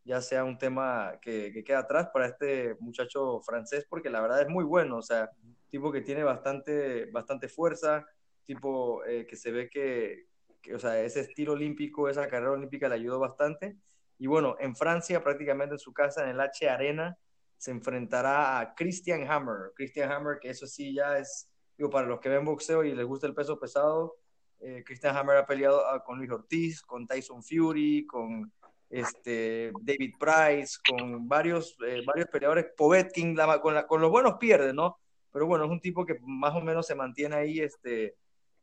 ya 0.04 0.20
sea 0.22 0.44
un 0.44 0.56
tema 0.56 1.18
que, 1.20 1.50
que 1.52 1.64
queda 1.64 1.80
atrás 1.80 2.08
para 2.12 2.26
este 2.26 2.76
muchacho 2.80 3.40
francés, 3.40 3.86
porque 3.88 4.10
la 4.10 4.20
verdad 4.20 4.40
es 4.40 4.48
muy 4.48 4.64
bueno, 4.64 4.96
o 4.96 5.02
sea, 5.02 5.30
tipo 5.70 5.92
que 5.92 6.00
tiene 6.00 6.22
bastante, 6.22 7.06
bastante 7.06 7.48
fuerza, 7.48 8.06
tipo 8.44 9.04
eh, 9.04 9.26
que 9.26 9.36
se 9.36 9.50
ve 9.50 9.68
que, 9.68 10.26
o 10.74 10.78
sea, 10.78 11.00
ese 11.02 11.20
estilo 11.20 11.52
olímpico, 11.52 12.08
esa 12.08 12.28
carrera 12.28 12.52
olímpica 12.52 12.88
le 12.88 12.96
ayudó 12.96 13.18
bastante. 13.18 13.76
Y 14.18 14.26
bueno, 14.26 14.56
en 14.58 14.74
Francia, 14.74 15.22
prácticamente 15.22 15.74
en 15.74 15.78
su 15.78 15.92
casa, 15.92 16.24
en 16.24 16.30
el 16.30 16.40
H 16.40 16.68
Arena, 16.68 17.16
se 17.56 17.70
enfrentará 17.70 18.60
a 18.60 18.74
Christian 18.74 19.30
Hammer. 19.30 19.72
Christian 19.74 20.10
Hammer, 20.10 20.38
que 20.40 20.50
eso 20.50 20.66
sí 20.66 20.94
ya 20.94 21.18
es, 21.18 21.48
digo, 21.76 21.90
para 21.90 22.06
los 22.06 22.20
que 22.20 22.28
ven 22.28 22.44
boxeo 22.44 22.84
y 22.84 22.94
les 22.94 23.06
gusta 23.06 23.26
el 23.26 23.34
peso 23.34 23.58
pesado, 23.58 24.16
eh, 24.60 24.82
Christian 24.84 25.16
Hammer 25.16 25.36
ha 25.36 25.46
peleado 25.46 25.86
ah, 25.86 26.02
con 26.02 26.18
Luis 26.18 26.30
Ortiz, 26.30 26.82
con 26.82 27.06
Tyson 27.06 27.42
Fury, 27.42 28.06
con 28.06 28.52
este, 28.90 29.72
David 29.82 30.14
Price, 30.18 30.78
con 30.88 31.28
varios, 31.28 31.76
eh, 31.86 32.02
varios 32.04 32.28
peleadores, 32.28 32.66
Povetkin, 32.76 33.36
la, 33.36 33.60
con, 33.60 33.74
la, 33.74 33.86
con, 33.86 34.00
los 34.00 34.10
buenos 34.10 34.34
pierde, 34.38 34.72
¿no? 34.72 34.98
Pero 35.32 35.46
bueno, 35.46 35.64
es 35.64 35.70
un 35.70 35.80
tipo 35.80 36.04
que 36.04 36.18
más 36.22 36.54
o 36.54 36.60
menos 36.60 36.86
se 36.86 36.94
mantiene 36.94 37.36
ahí 37.36 37.60
este, 37.60 38.16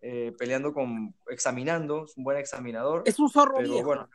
eh, 0.08 0.34
peleando 0.38 0.72
con, 0.72 1.16
examinando, 1.30 2.06
es 2.06 2.16
un 2.16 2.24
buen 2.24 2.38
examinador. 2.38 3.02
Es 3.06 3.18
un 3.18 3.28
zorro 3.28 3.56
pero, 3.58 3.70
viejo. 3.70 3.88
Bueno, 3.88 4.10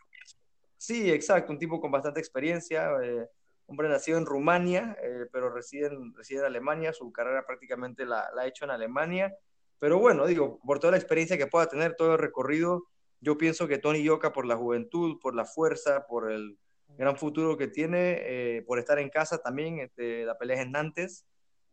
sí, 0.77 1.11
exacto, 1.11 1.53
un 1.53 1.59
tipo 1.59 1.81
con 1.81 1.91
bastante 1.91 2.21
experiencia, 2.21 2.93
eh, 3.03 3.27
hombre 3.67 3.89
nacido 3.89 4.17
en 4.19 4.25
Rumania, 4.25 4.97
eh, 5.03 5.27
pero 5.33 5.51
reside 5.51 5.89
en, 5.89 6.15
reside 6.15 6.41
en 6.41 6.45
Alemania, 6.45 6.93
su 6.93 7.11
carrera 7.11 7.45
prácticamente 7.45 8.05
la, 8.07 8.31
la 8.37 8.43
ha 8.43 8.47
hecho 8.47 8.65
en 8.65 8.71
Alemania. 8.71 9.35
Pero 9.81 9.99
bueno, 9.99 10.27
digo, 10.27 10.61
por 10.65 10.79
toda 10.79 10.93
la 10.93 10.97
experiencia 10.97 11.39
que 11.39 11.49
pueda 11.49 11.67
tener, 11.67 11.97
todo 11.97 12.13
el 12.13 12.19
recorrido, 12.19 12.85
yo 13.21 13.37
pienso 13.37 13.67
que 13.67 13.79
Tony 13.79 14.05
Yoka, 14.05 14.33
por 14.33 14.47
la 14.47 14.57
juventud, 14.57 15.19
por 15.21 15.35
la 15.35 15.45
fuerza, 15.45 16.07
por 16.07 16.31
el 16.31 16.57
gran 16.99 17.17
futuro 17.17 17.57
que 17.57 17.67
tiene, 17.67 18.63
por 18.67 18.79
estar 18.79 18.99
en 18.99 19.09
casa 19.09 19.39
también, 19.39 19.79
este, 19.79 20.25
la 20.25 20.39
pelea 20.39 20.57
es 20.59 20.63
en 20.67 20.73
Nantes, 20.73 21.27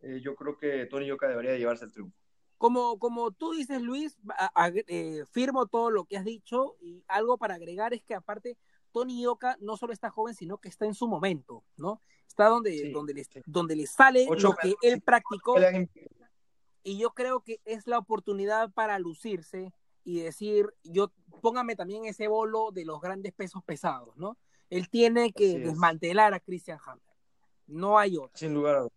eh, 0.07 0.21
yo 0.21 0.35
creo 0.35 0.57
que 0.57 0.85
Tony 0.85 1.05
Yoka 1.05 1.27
debería 1.27 1.57
llevarse 1.57 1.85
el 1.85 1.91
triunfo. 1.91 2.15
Como, 2.57 2.97
como 2.97 3.31
tú 3.31 3.51
dices, 3.51 3.81
Luis, 3.81 4.17
a, 4.29 4.51
a, 4.55 4.69
eh, 4.69 5.25
firmo 5.31 5.67
todo 5.67 5.91
lo 5.91 6.05
que 6.05 6.17
has 6.17 6.25
dicho 6.25 6.75
y 6.81 7.03
algo 7.07 7.37
para 7.37 7.55
agregar 7.55 7.93
es 7.93 8.03
que 8.03 8.15
aparte 8.15 8.57
Tony 8.91 9.21
Yoka 9.21 9.57
no 9.59 9.77
solo 9.77 9.93
está 9.93 10.09
joven, 10.09 10.33
sino 10.33 10.57
que 10.57 10.69
está 10.69 10.85
en 10.85 10.95
su 10.95 11.07
momento, 11.07 11.63
¿no? 11.75 12.01
Está 12.27 12.47
donde, 12.47 12.71
sí, 12.71 12.91
donde, 12.91 13.13
le, 13.13 13.23
sí. 13.25 13.41
donde 13.45 13.75
le 13.75 13.85
sale 13.85 14.25
Ocho 14.29 14.49
lo 14.49 14.55
que 14.55 14.75
él 14.81 15.01
practicó. 15.01 15.55
Y 16.83 16.97
yo 16.97 17.11
creo 17.11 17.41
que 17.41 17.59
es 17.65 17.85
la 17.85 17.99
oportunidad 17.99 18.71
para 18.71 18.97
lucirse 18.97 19.73
y 20.05 20.21
decir, 20.21 20.73
yo 20.83 21.11
póngame 21.41 21.75
también 21.75 22.05
ese 22.05 22.29
bolo 22.29 22.71
de 22.71 22.85
los 22.85 23.01
grandes 23.01 23.33
pesos 23.33 23.61
pesados, 23.63 24.15
¿no? 24.15 24.37
Él 24.69 24.89
tiene 24.89 25.33
que 25.33 25.59
desmantelar 25.59 26.33
a 26.33 26.39
Christian 26.39 26.79
Hammer. 26.85 27.03
No 27.67 27.99
hay 27.99 28.17
otro. 28.17 28.31
Sin 28.35 28.53
lugar 28.53 28.77
a 28.77 28.79
dudas. 28.79 28.96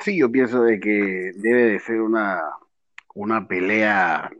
Sí, 0.00 0.18
yo 0.18 0.30
pienso 0.30 0.62
de 0.62 0.78
que 0.78 1.32
debe 1.36 1.64
de 1.64 1.80
ser 1.80 2.00
una, 2.00 2.42
una 3.14 3.48
pelea 3.48 4.30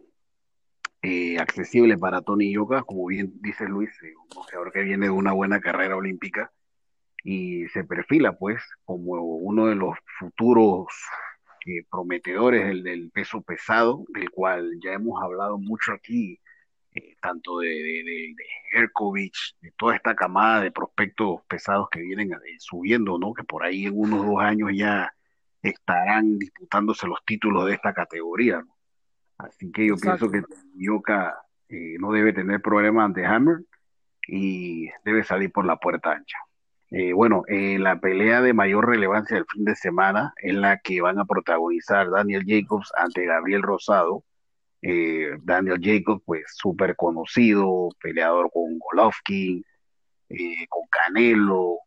eh, 1.03 1.39
accesible 1.39 1.97
para 1.97 2.21
Tony 2.21 2.53
Yoka, 2.53 2.83
como 2.83 3.07
bien 3.07 3.33
dice 3.41 3.67
Luis, 3.67 3.91
eh, 4.03 4.13
que 4.73 4.83
viene 4.83 5.07
de 5.07 5.11
una 5.11 5.33
buena 5.33 5.61
carrera 5.61 5.97
olímpica 5.97 6.53
y 7.23 7.67
se 7.69 7.85
perfila 7.85 8.33
pues 8.39 8.63
como 8.85 9.13
uno 9.15 9.67
de 9.67 9.75
los 9.75 9.97
futuros 10.19 10.87
eh, 11.67 11.85
prometedores 11.91 12.67
del, 12.67 12.83
del, 12.83 13.11
peso 13.11 13.41
pesado, 13.43 14.05
del 14.09 14.31
cual 14.31 14.79
ya 14.83 14.93
hemos 14.93 15.23
hablado 15.23 15.59
mucho 15.59 15.93
aquí, 15.93 16.39
eh, 16.97 17.17
tanto 17.21 17.59
de, 17.59 17.69
de, 17.69 18.03
de, 18.05 18.35
de 18.37 18.45
Herkovich, 18.73 19.57
de 19.61 19.73
toda 19.77 19.97
esta 19.97 20.15
camada 20.15 20.63
de 20.63 20.73
prospectos 20.73 21.43
pesados 21.49 21.89
que 21.91 22.01
vienen 22.01 22.33
eh, 22.33 22.39
subiendo, 22.59 23.19
¿no? 23.19 23.33
Que 23.35 23.45
por 23.45 23.65
ahí 23.65 23.87
en 23.87 23.99
unos 23.99 24.27
dos 24.27 24.41
años 24.41 24.71
ya 24.75 25.13
estarán 25.63 26.39
disputándose 26.39 27.07
los 27.07 27.25
títulos 27.25 27.67
de 27.67 27.75
esta 27.75 27.93
categoría, 27.93 28.63
¿no? 28.63 28.77
Así 29.39 29.71
que 29.71 29.87
yo 29.87 29.95
Exacto. 29.95 30.31
pienso 30.31 30.49
que 30.49 30.55
Yoka 30.75 31.37
eh, 31.69 31.97
no 31.99 32.13
debe 32.13 32.33
tener 32.33 32.61
problema 32.63 33.05
ante 33.05 33.27
Hammer 33.27 33.59
y 34.27 34.89
debe 35.05 35.25
salir 35.25 35.53
por 35.53 35.67
la 35.67 35.77
puerta 35.77 36.13
ancha. 36.13 36.39
Eh, 36.91 37.13
bueno, 37.13 37.43
eh, 37.49 37.79
la 37.79 38.01
pelea 38.01 38.41
de 38.41 38.53
mayor 38.53 38.89
relevancia 38.89 39.37
del 39.37 39.47
fin 39.53 39.65
de 39.65 39.75
semana 39.75 40.33
es 40.37 40.55
la 40.55 40.79
que 40.79 41.01
van 41.01 41.19
a 41.19 41.25
protagonizar 41.25 42.11
Daniel 42.11 42.45
Jacobs 42.47 42.93
ante 42.97 43.27
Gabriel 43.27 43.63
Rosado. 43.63 44.25
Eh, 44.83 45.31
Daniel 45.43 45.81
Jacobs, 45.83 46.23
pues 46.25 46.45
súper 46.55 46.97
conocido, 46.97 47.89
peleador 48.01 48.51
con 48.53 48.79
Golovkin, 48.79 49.65
eh, 50.29 50.67
con 50.69 50.83
Canelo, 50.91 51.79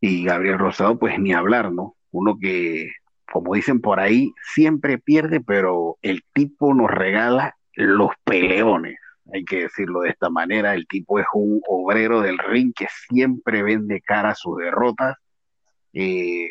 y 0.00 0.24
Gabriel 0.24 0.58
Rosado, 0.58 0.98
pues 0.98 1.18
ni 1.18 1.32
hablar, 1.32 1.72
¿no? 1.72 1.96
Uno 2.10 2.38
que, 2.40 2.90
como 3.30 3.54
dicen 3.54 3.80
por 3.80 4.00
ahí, 4.00 4.32
siempre 4.54 4.98
pierde, 4.98 5.40
pero 5.40 5.98
el 6.02 6.22
tipo 6.32 6.74
nos 6.74 6.90
regala 6.90 7.56
los 7.74 8.10
peleones 8.24 8.98
hay 9.32 9.44
que 9.44 9.62
decirlo 9.62 10.00
de 10.00 10.10
esta 10.10 10.30
manera, 10.30 10.74
el 10.74 10.86
tipo 10.86 11.18
es 11.18 11.26
un 11.34 11.60
obrero 11.68 12.20
del 12.20 12.38
ring 12.38 12.72
que 12.74 12.86
siempre 13.08 13.62
vende 13.62 14.00
cara 14.00 14.30
a 14.30 14.34
sus 14.34 14.58
derrotas. 14.58 15.16
Eh, 15.92 16.50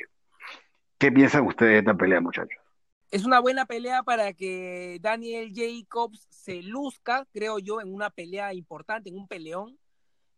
¿Qué 0.98 1.12
piensan 1.12 1.46
ustedes 1.46 1.72
de 1.74 1.80
esta 1.80 1.96
pelea, 1.96 2.22
muchachos? 2.22 2.58
Es 3.12 3.26
una 3.26 3.40
buena 3.40 3.66
pelea 3.66 4.04
para 4.04 4.34
que 4.34 5.00
Daniel 5.02 5.52
Jacobs 5.54 6.28
se 6.30 6.62
luzca, 6.62 7.28
creo 7.32 7.60
yo, 7.60 7.82
en 7.82 7.94
una 7.94 8.10
pelea 8.10 8.54
importante, 8.54 9.10
en 9.10 9.18
un 9.18 9.28
peleón, 9.28 9.80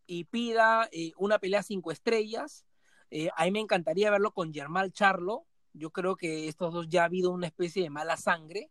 y 0.07 0.23
pida 0.25 0.87
eh, 0.91 1.11
una 1.17 1.39
pelea 1.39 1.63
cinco 1.63 1.91
estrellas. 1.91 2.65
Eh, 3.09 3.29
a 3.35 3.45
mí 3.45 3.51
me 3.51 3.59
encantaría 3.59 4.11
verlo 4.11 4.31
con 4.31 4.53
Germán 4.53 4.91
Charlo. 4.91 5.45
Yo 5.73 5.91
creo 5.91 6.15
que 6.15 6.47
estos 6.47 6.73
dos 6.73 6.87
ya 6.89 7.01
ha 7.01 7.05
habido 7.05 7.31
una 7.31 7.47
especie 7.47 7.83
de 7.83 7.89
mala 7.89 8.17
sangre 8.17 8.69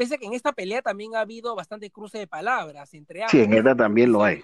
pese 0.00 0.14
a 0.14 0.18
que 0.18 0.24
en 0.24 0.32
esta 0.32 0.54
pelea 0.54 0.80
también 0.80 1.14
ha 1.14 1.20
habido 1.20 1.54
bastante 1.54 1.90
cruce 1.90 2.16
de 2.16 2.26
palabras 2.26 2.94
entre 2.94 3.20
ambos. 3.20 3.32
Sí, 3.32 3.40
en 3.40 3.52
esta 3.52 3.76
también 3.76 4.10
lo 4.10 4.24
hay. 4.24 4.42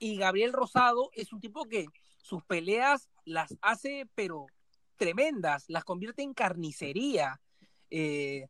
Y 0.00 0.18
Gabriel 0.18 0.52
Rosado 0.52 1.08
es 1.14 1.32
un 1.32 1.40
tipo 1.40 1.64
que 1.64 1.86
sus 2.20 2.44
peleas 2.44 3.08
las 3.24 3.56
hace, 3.62 4.06
pero 4.14 4.44
tremendas, 4.96 5.64
las 5.68 5.82
convierte 5.82 6.20
en 6.20 6.34
carnicería. 6.34 7.40
Eh, 7.90 8.48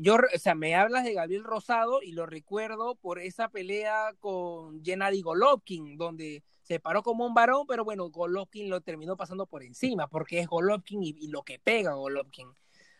yo, 0.00 0.16
o 0.16 0.38
sea, 0.38 0.54
me 0.54 0.74
hablas 0.74 1.04
de 1.04 1.14
Gabriel 1.14 1.44
Rosado 1.44 2.02
y 2.02 2.12
lo 2.12 2.26
recuerdo 2.26 2.96
por 2.96 3.18
esa 3.18 3.48
pelea 3.48 4.14
con 4.20 4.84
Gennady 4.84 5.22
Golovkin, 5.22 5.96
donde 5.96 6.42
se 6.62 6.80
paró 6.80 7.02
como 7.02 7.24
un 7.24 7.34
varón, 7.34 7.66
pero 7.66 7.84
bueno, 7.84 8.10
Golovkin 8.10 8.68
lo 8.68 8.80
terminó 8.80 9.16
pasando 9.16 9.46
por 9.46 9.62
encima, 9.62 10.08
porque 10.08 10.40
es 10.40 10.48
Golovkin 10.48 11.02
y, 11.02 11.28
lo 11.28 11.42
que 11.42 11.58
pega 11.60 11.94
Golovkin. 11.94 12.48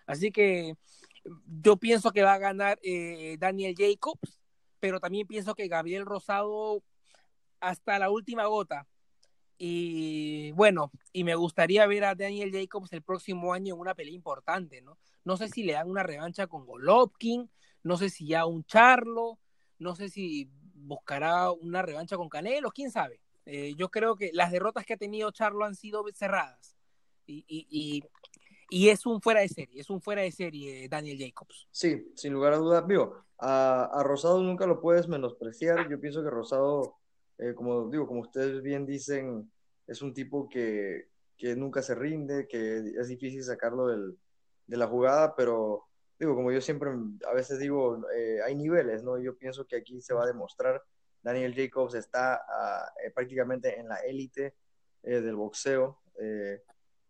Así 0.06 0.30
que 0.30 0.76
yo 1.60 1.76
pienso 1.76 2.12
que 2.12 2.22
va 2.22 2.34
a 2.34 2.38
ganar 2.38 2.78
eh, 2.82 3.36
Daniel 3.40 3.74
Jacobs, 3.76 4.38
pero 4.78 5.00
también 5.00 5.26
pienso 5.26 5.54
que 5.54 5.66
Gabriel 5.66 6.06
Rosado 6.06 6.82
hasta 7.60 7.98
la 7.98 8.10
última 8.10 8.46
gota. 8.46 8.86
Y 9.58 10.52
bueno, 10.52 10.92
y 11.12 11.24
me 11.24 11.34
gustaría 11.34 11.86
ver 11.86 12.04
a 12.04 12.14
Daniel 12.14 12.52
Jacobs 12.52 12.92
el 12.92 13.02
próximo 13.02 13.52
año 13.52 13.74
en 13.74 13.80
una 13.80 13.94
pelea 13.94 14.14
importante, 14.14 14.82
¿no? 14.82 14.98
No 15.24 15.36
sé 15.36 15.48
si 15.48 15.62
le 15.62 15.72
dan 15.72 15.88
una 15.88 16.02
revancha 16.02 16.46
con 16.46 16.66
Golovkin, 16.66 17.50
no 17.82 17.96
sé 17.96 18.10
si 18.10 18.26
ya 18.26 18.46
un 18.46 18.64
Charlo, 18.64 19.38
no 19.78 19.94
sé 19.96 20.08
si 20.08 20.50
buscará 20.74 21.50
una 21.50 21.82
revancha 21.82 22.16
con 22.16 22.28
Canelo, 22.28 22.70
quién 22.70 22.90
sabe. 22.90 23.20
Eh, 23.46 23.74
yo 23.76 23.90
creo 23.90 24.16
que 24.16 24.30
las 24.32 24.50
derrotas 24.52 24.84
que 24.84 24.94
ha 24.94 24.98
tenido 24.98 25.30
Charlo 25.30 25.64
han 25.64 25.74
sido 25.74 26.04
cerradas. 26.14 26.76
Y, 27.26 27.44
y, 27.48 27.66
y, 27.70 28.04
y 28.68 28.88
es 28.88 29.06
un 29.06 29.20
fuera 29.20 29.40
de 29.40 29.48
serie, 29.48 29.80
es 29.80 29.90
un 29.90 30.00
fuera 30.00 30.22
de 30.22 30.32
serie 30.32 30.88
Daniel 30.88 31.18
Jacobs. 31.18 31.66
Sí, 31.70 32.12
sin 32.14 32.32
lugar 32.32 32.52
a 32.52 32.58
dudas, 32.58 32.84
a, 33.38 33.84
a 33.84 34.02
Rosado 34.02 34.42
nunca 34.42 34.66
lo 34.66 34.80
puedes 34.80 35.08
menospreciar, 35.08 35.88
yo 35.88 36.00
pienso 36.00 36.22
que 36.22 36.30
Rosado, 36.30 36.96
eh, 37.38 37.54
como 37.54 37.90
digo, 37.90 38.06
como 38.06 38.20
ustedes 38.20 38.62
bien 38.62 38.86
dicen, 38.86 39.50
es 39.86 40.02
un 40.02 40.14
tipo 40.14 40.48
que, 40.48 41.08
que 41.36 41.54
nunca 41.56 41.82
se 41.82 41.94
rinde, 41.94 42.48
que 42.48 42.78
es 42.98 43.08
difícil 43.08 43.42
sacarlo 43.42 43.88
del, 43.88 44.16
de 44.66 44.76
la 44.76 44.86
jugada, 44.86 45.34
pero 45.36 45.86
digo, 46.18 46.34
como 46.34 46.50
yo 46.50 46.60
siempre 46.60 46.90
a 47.28 47.34
veces 47.34 47.58
digo, 47.58 48.02
eh, 48.14 48.40
hay 48.44 48.54
niveles, 48.54 49.02
¿no? 49.02 49.18
Yo 49.18 49.36
pienso 49.36 49.66
que 49.66 49.76
aquí 49.76 50.00
se 50.00 50.14
va 50.14 50.24
a 50.24 50.26
demostrar, 50.26 50.82
Daniel 51.22 51.54
Jacobs 51.54 51.94
está 51.94 52.40
uh, 52.48 53.12
prácticamente 53.12 53.78
en 53.78 53.88
la 53.88 53.96
élite 53.96 54.54
eh, 55.02 55.20
del 55.20 55.36
boxeo, 55.36 55.98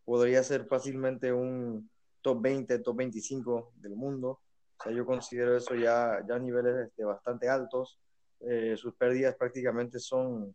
podría 0.04 0.42
ser 0.42 0.66
fácilmente 0.66 1.32
un 1.32 1.90
top 2.22 2.42
20, 2.42 2.78
top 2.80 2.96
25 2.96 3.72
del 3.76 3.94
mundo. 3.94 4.40
O 4.78 4.82
sea, 4.82 4.92
yo 4.92 5.06
considero 5.06 5.56
eso 5.56 5.74
ya, 5.74 6.24
ya 6.28 6.38
niveles 6.38 6.88
este, 6.88 7.04
bastante 7.04 7.48
altos. 7.48 8.00
Eh, 8.40 8.76
sus 8.76 8.94
pérdidas 8.94 9.34
prácticamente 9.36 9.98
son 9.98 10.54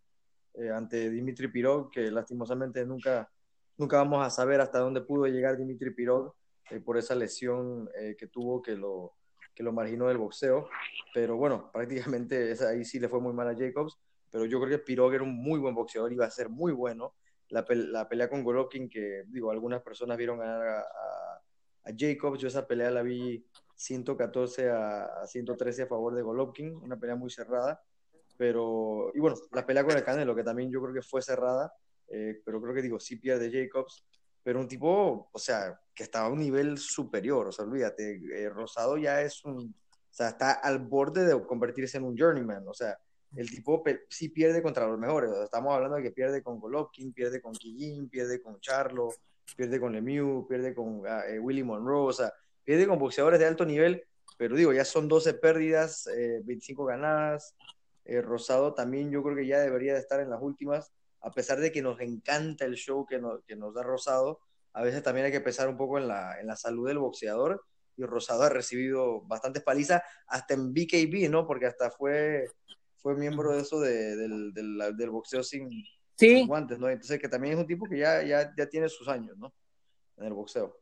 eh, 0.54 0.70
ante 0.70 1.10
Dimitri 1.10 1.48
Pirog, 1.48 1.90
que 1.90 2.12
lastimosamente 2.12 2.86
nunca, 2.86 3.30
nunca 3.78 3.98
vamos 3.98 4.26
a 4.26 4.30
saber 4.30 4.62
hasta 4.62 4.80
dónde 4.80 5.02
pudo 5.02 5.26
llegar 5.28 5.58
Dimitri 5.58 5.92
Pirog 5.92 6.34
eh, 6.70 6.80
por 6.80 6.98
esa 6.98 7.16
lesión 7.16 7.90
que 8.18 8.28
tuvo 8.28 8.62
que 8.62 8.76
lo, 8.76 9.14
que 9.54 9.64
lo 9.64 9.74
marginó 9.74 10.08
del 10.08 10.18
boxeo. 10.18 10.70
Pero 11.14 11.38
bueno, 11.38 11.72
prácticamente 11.74 12.52
esa, 12.52 12.70
ahí 12.70 12.86
sí 12.86 13.00
le 13.00 13.10
fue 13.10 13.20
muy 13.20 13.34
mal 13.34 13.50
a 13.50 13.58
Jacobs. 13.58 13.98
Pero 14.30 14.46
yo 14.46 14.62
creo 14.62 14.78
que 14.78 14.84
Pirog 14.84 15.14
era 15.14 15.24
un 15.24 15.36
muy 15.36 15.60
buen 15.60 15.76
boxeador, 15.76 16.14
iba 16.14 16.26
a 16.26 16.32
ser 16.32 16.50
muy 16.50 16.72
bueno. 16.72 17.16
La, 17.50 17.66
la 17.68 18.08
pelea 18.08 18.30
con 18.30 18.46
Golovkin, 18.46 18.90
que 18.90 19.24
digo, 19.28 19.52
algunas 19.52 19.82
personas 19.82 20.18
vieron 20.18 20.40
ganar 20.40 20.66
a, 20.66 20.80
a, 20.80 21.42
a 21.84 21.92
Jacobs, 21.98 22.40
yo 22.40 22.48
esa 22.48 22.66
pelea 22.66 22.92
la 22.92 23.02
vi 23.02 23.46
114 23.82 24.70
a, 24.70 25.26
113 25.26 25.84
a 25.84 25.88
favor 25.88 26.14
de 26.14 26.22
Golovkin, 26.22 26.76
una 26.76 27.00
pelea 27.00 27.16
muy 27.16 27.32
cerrada. 27.32 27.82
Pero, 28.38 29.12
y 29.14 29.20
bueno, 29.20 29.36
la 29.52 29.66
pelea 29.66 29.84
con 29.84 29.98
el 29.98 30.04
Canelo, 30.04 30.36
que 30.36 30.44
también 30.44 30.72
yo 30.72 30.82
creo 30.82 30.94
que 30.94 31.02
fue 31.02 31.22
cerrada, 31.22 31.74
eh, 32.08 32.42
pero 32.46 32.62
creo 32.62 32.74
que 32.74 32.82
digo, 32.82 33.00
sí 33.00 33.16
pierde 33.16 33.52
Jacobs, 33.52 34.06
pero 34.44 34.60
un 34.60 34.68
tipo, 34.68 35.30
o 35.32 35.40
sea, 35.40 35.80
que 35.94 36.04
estaba 36.04 36.28
a 36.28 36.32
un 36.32 36.40
nivel 36.40 36.78
superior, 36.78 37.48
o 37.48 37.52
sea, 37.52 37.66
olvídate, 37.66 38.20
eh, 38.34 38.50
Rosado 38.50 38.98
ya 38.98 39.22
es 39.22 39.44
un, 39.46 39.58
o 39.58 40.14
sea, 40.14 40.30
está 40.30 40.52
al 40.52 40.80
borde 40.80 41.26
de 41.26 41.46
convertirse 41.46 41.98
en 41.98 42.06
un 42.06 42.18
journeyman, 42.18 42.68
o 42.68 42.74
sea, 42.74 42.98
el 43.36 43.50
tipo 43.50 43.84
sí 44.10 44.30
pierde 44.30 44.62
contra 44.64 44.88
los 44.88 44.98
mejores, 44.98 45.32
estamos 45.44 45.74
hablando 45.74 45.98
de 45.98 46.04
que 46.04 46.12
pierde 46.12 46.42
con 46.42 46.60
Golovkin, 46.60 47.14
pierde 47.14 47.42
con 47.42 47.54
Kijin, 47.54 48.10
pierde 48.10 48.42
con 48.42 48.60
Charlo, 48.60 49.10
pierde 49.56 49.80
con 49.80 49.94
Lemieux, 49.94 50.48
pierde 50.48 50.74
con 50.74 51.00
uh, 51.00 51.42
Willy 51.42 51.64
Monroe, 51.64 52.08
o 52.08 52.14
sea, 52.14 52.34
pierde 52.64 52.88
con 52.88 53.00
boxeadores 53.00 53.40
de 53.40 53.46
alto 53.46 53.66
nivel, 53.66 54.06
pero 54.38 54.56
digo, 54.56 54.74
ya 54.74 54.86
son 54.86 55.08
12 55.08 55.36
pérdidas, 55.36 56.08
eh, 56.08 56.42
25 56.44 56.86
ganadas. 56.86 57.56
Eh, 58.06 58.22
Rosado 58.22 58.74
también 58.74 59.12
yo 59.12 59.22
creo 59.24 59.36
que 59.36 59.46
ya 59.46 59.60
debería 59.60 59.94
de 59.94 60.00
estar 60.00 60.20
en 60.20 60.30
las 60.30 60.42
últimas, 60.42 60.92
a 61.22 61.32
pesar 61.32 61.60
de 61.60 61.72
que 61.72 61.82
nos 61.82 62.00
encanta 62.02 62.66
el 62.66 62.76
show 62.76 63.06
que 63.06 63.20
nos, 63.20 63.44
que 63.46 63.56
nos 63.56 63.74
da 63.74 63.84
Rosado, 63.84 64.40
a 64.74 64.84
veces 64.84 65.04
también 65.04 65.26
hay 65.26 65.32
que 65.32 65.42
pensar 65.42 65.68
un 65.70 65.78
poco 65.78 65.98
en 65.98 66.08
la, 66.08 66.40
en 66.40 66.48
la 66.48 66.56
salud 66.56 66.88
del 66.88 66.98
boxeador, 66.98 67.64
y 67.98 68.04
Rosado 68.04 68.44
ha 68.44 68.50
recibido 68.50 69.22
bastantes 69.22 69.64
palizas, 69.64 70.02
hasta 70.26 70.54
en 70.54 70.74
BKB, 70.74 71.30
¿no? 71.30 71.46
Porque 71.46 71.68
hasta 71.68 71.92
fue, 71.92 72.48
fue 72.98 73.16
miembro 73.16 73.54
de 73.54 73.62
eso 73.62 73.80
de, 73.80 74.16
del, 74.16 74.54
del, 74.54 74.98
del, 74.98 75.10
boxeo 75.10 75.44
sin, 75.44 75.70
sí. 76.16 76.38
sin, 76.38 76.48
guantes, 76.48 76.80
¿no? 76.80 76.90
Entonces 76.90 77.20
que 77.20 77.30
también 77.30 77.54
es 77.54 77.60
un 77.60 77.68
tipo 77.68 77.86
que 77.88 78.00
ya, 78.00 78.24
ya, 78.24 78.52
ya 78.58 78.68
tiene 78.68 78.90
sus 78.90 79.08
años, 79.08 79.38
¿no? 79.38 79.54
En 80.18 80.26
el 80.26 80.34
boxeo. 80.34 80.81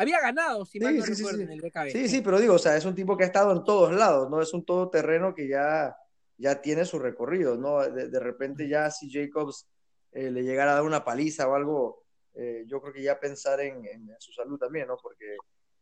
Había 0.00 0.20
ganado, 0.20 0.64
si 0.64 0.78
Sí, 0.78 0.84
mal 0.84 0.96
no 0.96 1.04
sí, 1.04 1.14
sí, 1.14 1.16
recuerdo, 1.16 1.38
sí. 1.38 1.44
en 1.44 1.50
el 1.52 1.60
BKB. 1.60 1.90
Sí, 1.92 2.08
sí, 2.08 2.20
pero 2.22 2.40
digo, 2.40 2.54
o 2.54 2.58
sea, 2.58 2.76
es 2.76 2.84
un 2.84 2.94
tipo 2.94 3.16
que 3.16 3.24
ha 3.24 3.26
estado 3.26 3.52
en 3.52 3.64
todos 3.64 3.92
lados, 3.92 4.30
¿no? 4.30 4.40
Es 4.40 4.52
un 4.54 4.64
todoterreno 4.64 5.34
que 5.34 5.46
ya, 5.48 5.94
ya 6.38 6.60
tiene 6.62 6.84
su 6.84 6.98
recorrido, 6.98 7.56
¿no? 7.56 7.80
De, 7.80 8.08
de 8.08 8.20
repente 8.20 8.68
ya 8.68 8.90
si 8.90 9.10
Jacobs 9.12 9.68
eh, 10.12 10.30
le 10.30 10.42
llegara 10.42 10.72
a 10.72 10.74
dar 10.76 10.84
una 10.84 11.04
paliza 11.04 11.48
o 11.48 11.54
algo, 11.54 12.04
eh, 12.34 12.64
yo 12.66 12.80
creo 12.80 12.92
que 12.94 13.02
ya 13.02 13.20
pensar 13.20 13.60
en, 13.60 13.84
en 13.86 14.08
su 14.18 14.32
salud 14.32 14.58
también, 14.58 14.86
¿no? 14.88 14.96
Porque, 15.02 15.36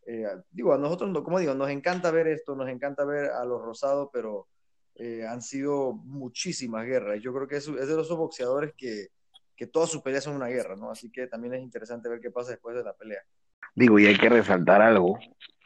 eh, 0.07 0.27
digo, 0.51 0.73
a 0.73 0.79
nosotros, 0.79 1.11
no- 1.11 1.23
como 1.23 1.39
digo, 1.39 1.55
nos 1.55 1.71
encanta 1.71 2.11
ver 2.11 2.27
esto, 2.29 2.57
nos 2.57 2.69
encanta 2.69 3.05
ver 3.05 3.31
a 3.31 3.45
los 3.45 3.63
rosados, 3.63 4.09
pero 4.13 4.49
eh, 4.97 5.25
han 5.27 5.43
sido 5.43 5.93
muchísimas 5.93 6.85
guerras. 6.87 7.21
Yo 7.23 7.33
creo 7.33 7.47
que 7.47 7.57
es, 7.59 7.69
es 7.69 7.87
de 7.89 8.01
esos 8.01 8.17
boxeadores 8.17 8.73
que, 8.77 9.09
que 9.55 9.67
todas 9.69 9.91
sus 9.91 10.03
peleas 10.03 10.25
son 10.25 10.35
una 10.37 10.49
guerra, 10.49 10.75
¿no? 10.77 10.91
Así 10.91 11.11
que 11.11 11.27
también 11.29 11.55
es 11.55 11.63
interesante 11.63 12.09
ver 12.09 12.21
qué 12.21 12.31
pasa 12.33 12.51
después 12.51 12.75
de 12.77 12.83
la 12.83 12.95
pelea. 12.95 13.23
Digo, 13.79 13.97
y 14.01 14.07
hay 14.07 14.19
que 14.19 14.29
resaltar 14.29 14.83
algo. 14.83 15.21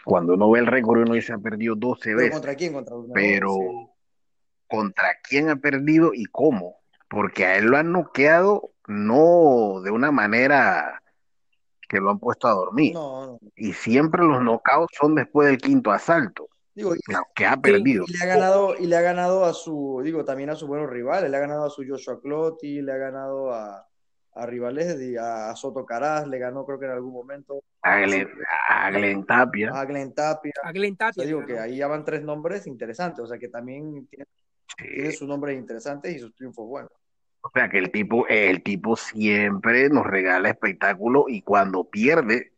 Cuando 0.05 0.35
uno 0.35 0.51
ve 0.51 0.61
el 0.61 0.66
récord, 0.66 1.01
uno 1.01 1.14
dice 1.14 1.33
ha 1.33 1.38
perdido 1.38 1.75
12 1.75 2.03
¿Pero 2.05 2.16
veces. 2.18 2.33
contra 2.33 2.55
quién? 2.57 2.75
Contra 2.75 2.94
Pero 3.14 3.55
sí. 3.55 3.88
¿contra 4.68 5.05
quién 5.27 5.48
ha 5.48 5.57
perdido 5.57 6.11
y 6.12 6.27
cómo? 6.27 6.77
Porque 7.09 7.46
a 7.46 7.57
él 7.57 7.66
lo 7.66 7.79
han 7.79 7.90
noqueado 7.90 8.72
no 8.87 9.81
de 9.83 9.90
una 9.90 10.11
manera 10.11 11.03
que 11.88 12.01
lo 12.01 12.11
han 12.11 12.18
puesto 12.18 12.48
a 12.48 12.53
dormir. 12.53 12.92
No, 12.92 13.27
no. 13.27 13.38
Y 13.57 13.72
siempre 13.72 14.22
los 14.22 14.42
knockouts 14.42 14.94
son 14.94 15.14
después 15.14 15.48
del 15.48 15.57
quinto 15.57 15.90
asalto, 15.90 16.48
Digo, 16.75 16.92
que 17.35 17.46
ha 17.46 17.57
perdido. 17.57 18.05
y 18.07 18.12
le 18.18 18.25
ha 18.25 18.27
ganado, 18.27 18.75
y 18.79 18.87
le 18.88 18.96
ha 18.96 19.01
ganado 19.01 19.46
a 19.46 19.55
su, 19.55 20.03
digo, 20.05 20.22
también 20.22 20.51
a 20.51 20.55
sus 20.55 20.68
buenos 20.68 20.90
rivales, 20.90 21.31
le 21.31 21.37
ha 21.38 21.40
ganado 21.40 21.64
a 21.64 21.70
su 21.70 21.83
Joshua 21.88 22.20
Clotti, 22.20 22.83
le 22.83 22.92
ha 22.92 22.96
ganado 22.98 23.55
a, 23.55 23.87
a 24.35 24.47
rivales, 24.47 24.99
de, 24.99 25.18
a 25.18 25.55
Soto 25.57 25.85
Caraz, 25.85 26.27
le 26.27 26.38
ganó 26.38 26.64
creo 26.64 26.79
que 26.79 26.87
en 26.87 26.92
algún 26.92 27.12
momento 27.12 27.62
A 27.83 28.01
Glenn, 28.01 28.29
a 28.68 28.90
Glenn 28.90 29.27
Tapia. 29.27 29.71
a 29.75 29.85
Glenn 29.85 30.14
Tapia. 30.14 30.53
A 30.62 30.73
Glenn 30.73 30.95
O 30.95 30.97
Tapia. 30.97 31.12
sea, 31.14 31.27
digo 31.27 31.45
que 31.45 31.59
ahí 31.59 31.77
ya 31.77 31.87
van 31.87 32.05
tres 32.05 32.23
nombres 32.23 32.66
interesantes, 32.66 33.21
o 33.21 33.27
sea 33.27 33.38
que 33.38 33.49
también 33.49 34.07
tiene, 34.07 34.25
tiene 34.77 35.11
Sí. 35.11 35.16
sus 35.18 35.29
nombres 35.29 35.57
interesantes 35.59 36.14
y 36.14 36.18
sus 36.18 36.35
triunfos 36.35 36.66
buenos. 36.66 36.90
O 37.42 37.51
sea 37.53 37.68
que 37.68 37.79
el 37.79 37.90
tipo, 37.90 38.27
el 38.29 38.62
tipo 38.62 38.97
siempre 38.97 39.88
nos 39.90 40.07
regala 40.07 40.49
espectáculo 40.49 41.27
y 41.29 41.42
cuando 41.42 41.85
pierde 41.85 42.53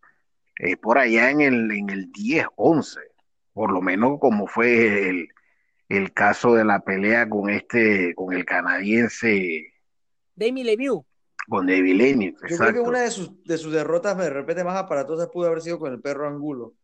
es 0.59 0.77
por 0.77 0.99
allá 0.99 1.31
en 1.31 1.41
el, 1.41 1.73
en 1.73 1.91
el 1.91 2.13
10, 2.13 2.47
11, 2.55 3.01
por 3.53 3.73
lo 3.73 3.81
menos 3.81 4.21
como 4.21 4.47
fue 4.47 5.09
el, 5.09 5.29
el 5.89 6.13
caso 6.13 6.55
de 6.55 6.65
la 6.65 6.81
pelea 6.81 7.29
con 7.29 7.51
este, 7.51 8.15
con 8.15 8.33
el 8.33 8.45
canadiense, 8.45 9.73
Demi 10.37 10.63
Lemieux. 10.65 11.03
Con 11.49 11.67
David 11.67 11.95
Lenius, 11.97 12.41
Yo 12.49 12.57
creo 12.57 12.73
que 12.73 12.81
una 12.81 13.01
de 13.03 13.11
sus, 13.11 13.43
de 13.45 13.59
sus 13.59 13.73
derrotas 13.73 14.17
de 14.17 14.31
repente 14.31 14.65
más 14.65 14.77
aparatosas 14.77 15.29
pudo 15.29 15.47
haber 15.49 15.61
sido 15.61 15.79
con 15.79 15.93
el 15.93 16.01
perro 16.01 16.27
Angulo. 16.29 16.75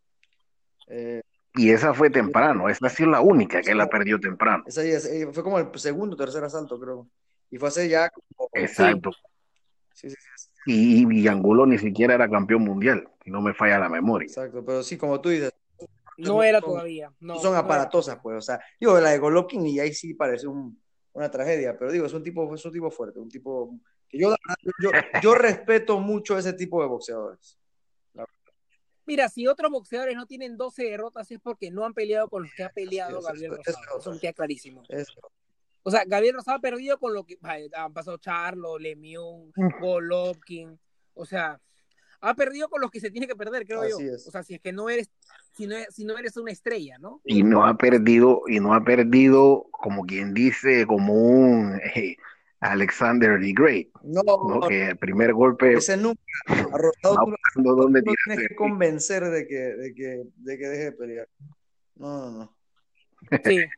Eh, 0.88 1.22
Y 1.54 1.70
esa 1.70 1.94
fue 1.94 2.10
temprano, 2.10 2.68
esa 2.68 2.86
ha 2.86 2.90
sido 2.90 3.10
la 3.10 3.20
única 3.20 3.60
que 3.62 3.70
él 3.72 3.80
ha 3.80 3.88
perdido 3.88 4.18
temprano. 4.20 4.64
esa 4.66 4.82
ya 4.84 4.90
es- 4.96 5.06
eh, 5.06 5.28
fue 5.32 5.42
como 5.42 5.58
el 5.58 5.66
segundo 5.78 6.14
o 6.14 6.16
tercer 6.16 6.42
asalto, 6.44 6.78
creo. 6.78 7.08
Y 7.50 7.58
fue 7.58 7.68
hace 7.68 7.88
ya 7.88 8.08
como... 8.10 8.48
Exacto. 8.52 9.10
Sí, 9.92 10.08
sí, 10.08 10.16
sí, 10.36 10.50
Y, 10.66 11.20
y 11.22 11.28
Angulo 11.28 11.66
ni 11.66 11.76
siquiera 11.78 12.14
era 12.14 12.28
campeón 12.30 12.62
mundial, 12.62 13.08
si 13.24 13.30
no 13.30 13.40
me 13.42 13.52
falla 13.54 13.78
la 13.78 13.88
memoria. 13.88 14.26
exacto. 14.26 14.64
Pero 14.64 14.82
sí, 14.82 14.96
como 14.96 15.20
tú 15.20 15.28
dices, 15.30 15.52
No 16.16 16.42
era 16.42 16.60
todavía. 16.60 17.10
No, 17.20 17.34
son 17.36 17.44
no 17.44 17.50
era. 17.50 17.58
aparatosas, 17.60 18.18
pues. 18.22 18.36
O 18.36 18.40
sea, 18.42 18.60
digo, 18.78 18.98
la 19.00 19.10
de 19.10 19.18
Golovkin 19.18 19.66
y 19.66 19.80
ahí 19.80 19.92
sí 19.94 20.14
parece 20.14 20.46
un- 20.46 20.78
una 21.12 21.30
tragedia, 21.30 21.76
pero 21.78 21.90
digo, 21.90 22.06
es 22.06 22.12
un 22.12 22.22
tipo, 22.22 22.54
es 22.54 22.64
un 22.64 22.72
tipo 22.72 22.90
fuerte, 22.90 23.18
un 23.18 23.28
tipo 23.28 23.74
yo, 24.12 24.34
yo, 24.82 24.90
yo 25.22 25.34
respeto 25.34 25.98
mucho 26.00 26.36
ese 26.38 26.52
tipo 26.52 26.82
de 26.82 26.88
boxeadores. 26.88 27.56
Mira, 29.06 29.28
si 29.28 29.46
otros 29.48 29.70
boxeadores 29.72 30.14
no 30.14 30.26
tienen 30.26 30.56
12 30.56 30.84
derrotas 30.84 31.28
es 31.32 31.40
porque 31.40 31.70
no 31.70 31.84
han 31.84 31.94
peleado 31.94 32.28
con 32.28 32.42
los 32.44 32.52
que 32.54 32.62
ha 32.62 32.68
peleado 32.68 33.18
es, 33.18 33.24
Gabriel 33.24 33.52
eso- 33.52 33.60
eso 33.62 33.70
Rosado. 33.72 33.82
es 33.82 33.88
Eso 33.88 33.98
otra. 33.98 34.12
me 34.12 34.20
queda 34.20 34.32
clarísimo. 34.34 34.82
Es- 34.88 35.08
O 35.82 35.90
sea, 35.90 36.04
Gabriel 36.06 36.34
Rosado 36.36 36.58
ha 36.58 36.60
perdido 36.60 36.98
con 36.98 37.14
lo 37.14 37.24
que 37.24 37.36
han 37.72 37.92
pasado 37.92 38.18
Charlo, 38.18 38.78
Lemieux, 38.78 39.50
Golovkin. 39.80 40.78
O 41.14 41.24
sea, 41.26 41.60
ha 42.20 42.34
perdido 42.34 42.68
con 42.68 42.80
los 42.82 42.90
que 42.90 43.00
se 43.00 43.10
tiene 43.10 43.26
que 43.26 43.34
perder, 43.34 43.66
creo 43.66 43.80
Así 43.82 43.90
yo. 44.06 44.14
es. 44.14 44.28
O 44.28 44.30
sea, 44.30 44.42
si 44.44 44.54
es 44.54 44.60
que 44.60 44.72
no 44.72 44.88
eres, 44.90 45.10
si 45.56 45.66
no, 45.66 45.74
si 45.88 46.04
no 46.04 46.16
eres 46.16 46.36
una 46.36 46.52
estrella, 46.52 46.98
¿no? 46.98 47.20
Y 47.24 47.42
no 47.42 47.66
ha 47.66 47.76
perdido, 47.78 48.42
y 48.46 48.60
no 48.60 48.74
ha 48.74 48.84
perdido, 48.84 49.66
como 49.72 50.04
quien 50.04 50.34
dice, 50.34 50.86
como 50.86 51.14
un 51.14 51.80
eh, 51.96 52.16
Alexander 52.60 53.40
the 53.40 53.52
Great, 53.52 53.88
no, 54.02 54.22
¿no? 54.22 54.60
Que 54.68 54.90
el 54.90 54.96
primer 54.98 55.32
golpe 55.32 55.72
ese 55.74 55.96
nunca. 55.96 56.20
A 56.46 56.76
Rosado 56.76 57.14
va 57.16 57.24
tú 57.24 57.30
buscando 57.30 57.74
dónde 57.74 58.02
lo 58.04 58.12
tienes 58.26 58.48
que 58.48 58.54
convencer 58.54 59.24
de 59.24 59.46
que, 59.46 59.54
de 59.56 59.94
que, 59.94 60.22
de 60.36 60.58
que 60.58 60.68
deje 60.68 60.84
de 60.84 60.92
pelear. 60.92 61.28
No, 61.96 62.30
no, 62.30 62.38
no. 62.38 62.56
Sí. 63.44 63.60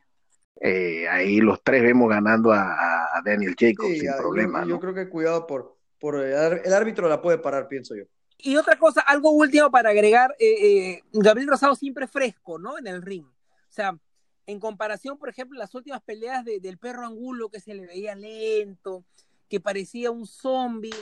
Eh, 0.65 1.09
ahí 1.09 1.41
los 1.41 1.61
tres 1.61 1.81
vemos 1.81 2.07
ganando 2.07 2.53
a, 2.53 3.17
a 3.17 3.21
Daniel 3.25 3.53
Jacobs 3.59 3.89
Sí, 3.89 3.99
sin 4.01 4.09
ah, 4.09 4.13
yo- 4.15 4.21
problema, 4.21 4.61
yo, 4.61 4.75
¿no? 4.75 4.79
creo 4.79 4.93
que 4.93 5.09
cuidado 5.09 5.45
por, 5.45 5.75
por 5.99 6.15
el 6.15 6.73
árbitro 6.73 7.09
la 7.09 7.21
puede 7.21 7.37
parar, 7.39 7.67
pienso 7.67 7.95
yo. 7.95 8.03
Y 8.37 8.55
otra 8.55 8.77
cosa, 8.77 9.01
algo 9.01 9.31
último 9.31 9.69
para 9.71 9.89
agregar, 9.89 10.33
eh, 10.39 10.91
eh, 10.93 11.03
Gabriel 11.11 11.49
Rosado 11.49 11.75
siempre 11.75 12.07
fresco, 12.07 12.59
¿no? 12.59 12.77
En 12.77 12.87
el 12.87 13.01
ring. 13.01 13.25
O 13.25 13.71
sea, 13.71 13.97
en 14.45 14.59
comparación, 14.59 15.17
por 15.17 15.29
ejemplo, 15.29 15.57
las 15.57 15.73
últimas 15.75 16.01
peleas 16.01 16.43
de- 16.43 16.59
del 16.59 16.77
perro 16.77 17.05
Angulo, 17.05 17.49
que 17.49 17.59
se 17.59 17.73
le 17.73 17.85
veía 17.85 18.15
lento, 18.15 19.05
que 19.49 19.59
parecía 19.59 20.11
un 20.11 20.25
zombie. 20.25 20.93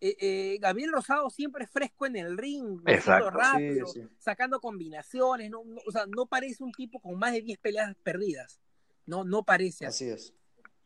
eh, 0.00 0.16
eh, 0.20 0.58
Gabriel 0.60 0.92
Rosado 0.92 1.28
siempre 1.28 1.66
fresco 1.66 2.06
en 2.06 2.14
el 2.14 2.38
ring, 2.38 2.80
Exacto. 2.86 3.30
rápido, 3.30 3.88
Sí, 3.88 4.00
sí. 4.00 4.08
sacando 4.20 4.60
combinaciones, 4.60 5.50
no, 5.50 5.64
no- 5.64 5.80
o 5.84 5.90
sea, 5.90 6.06
no 6.06 6.26
parece 6.26 6.62
un 6.62 6.70
tipo 6.70 7.00
con 7.00 7.18
más 7.18 7.32
de 7.32 7.42
10 7.42 7.58
peleas 7.58 7.96
perdidas. 8.04 8.60
No, 9.06 9.24
no 9.24 9.42
parece 9.42 9.86
así. 9.86 10.08
Así 10.08 10.14
es. 10.14 10.34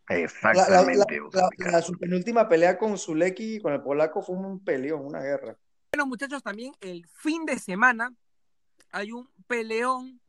La, 0.08 0.16
la, 0.16 0.82
la, 0.82 1.04
Exactamente. 1.04 1.36
la- 1.58 1.70
la- 1.72 1.82
su 1.82 1.92
penúltima 1.98 2.48
pelea 2.48 2.78
con 2.78 2.96
Zuleki, 2.96 3.60
con 3.60 3.74
el 3.74 3.82
polaco, 3.82 4.22
fue 4.22 4.34
un 4.34 4.64
peleón, 4.64 5.04
una 5.04 5.20
guerra. 5.20 5.58
Bueno, 5.92 6.06
muchachos, 6.06 6.42
también 6.42 6.72
el 6.80 7.06
fin 7.08 7.44
de 7.44 7.58
semana 7.58 8.14
hay 8.92 9.12
un 9.12 9.28
peleón 9.46 10.21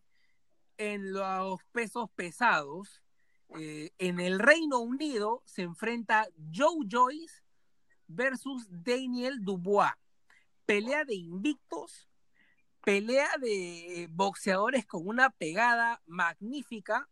en 0.77 1.13
los 1.13 1.63
pesos 1.71 2.09
pesados. 2.15 3.01
Eh, 3.59 3.91
en 3.99 4.19
el 4.19 4.39
Reino 4.39 4.79
Unido 4.79 5.43
se 5.45 5.61
enfrenta 5.61 6.27
Joe 6.53 6.87
Joyce 6.89 7.43
versus 8.07 8.67
Daniel 8.69 9.43
Dubois. 9.43 9.91
Pelea 10.65 11.03
de 11.03 11.15
invictos, 11.15 12.07
pelea 12.83 13.29
de 13.39 14.07
boxeadores 14.11 14.85
con 14.85 15.05
una 15.07 15.29
pegada 15.29 16.01
magnífica. 16.05 17.09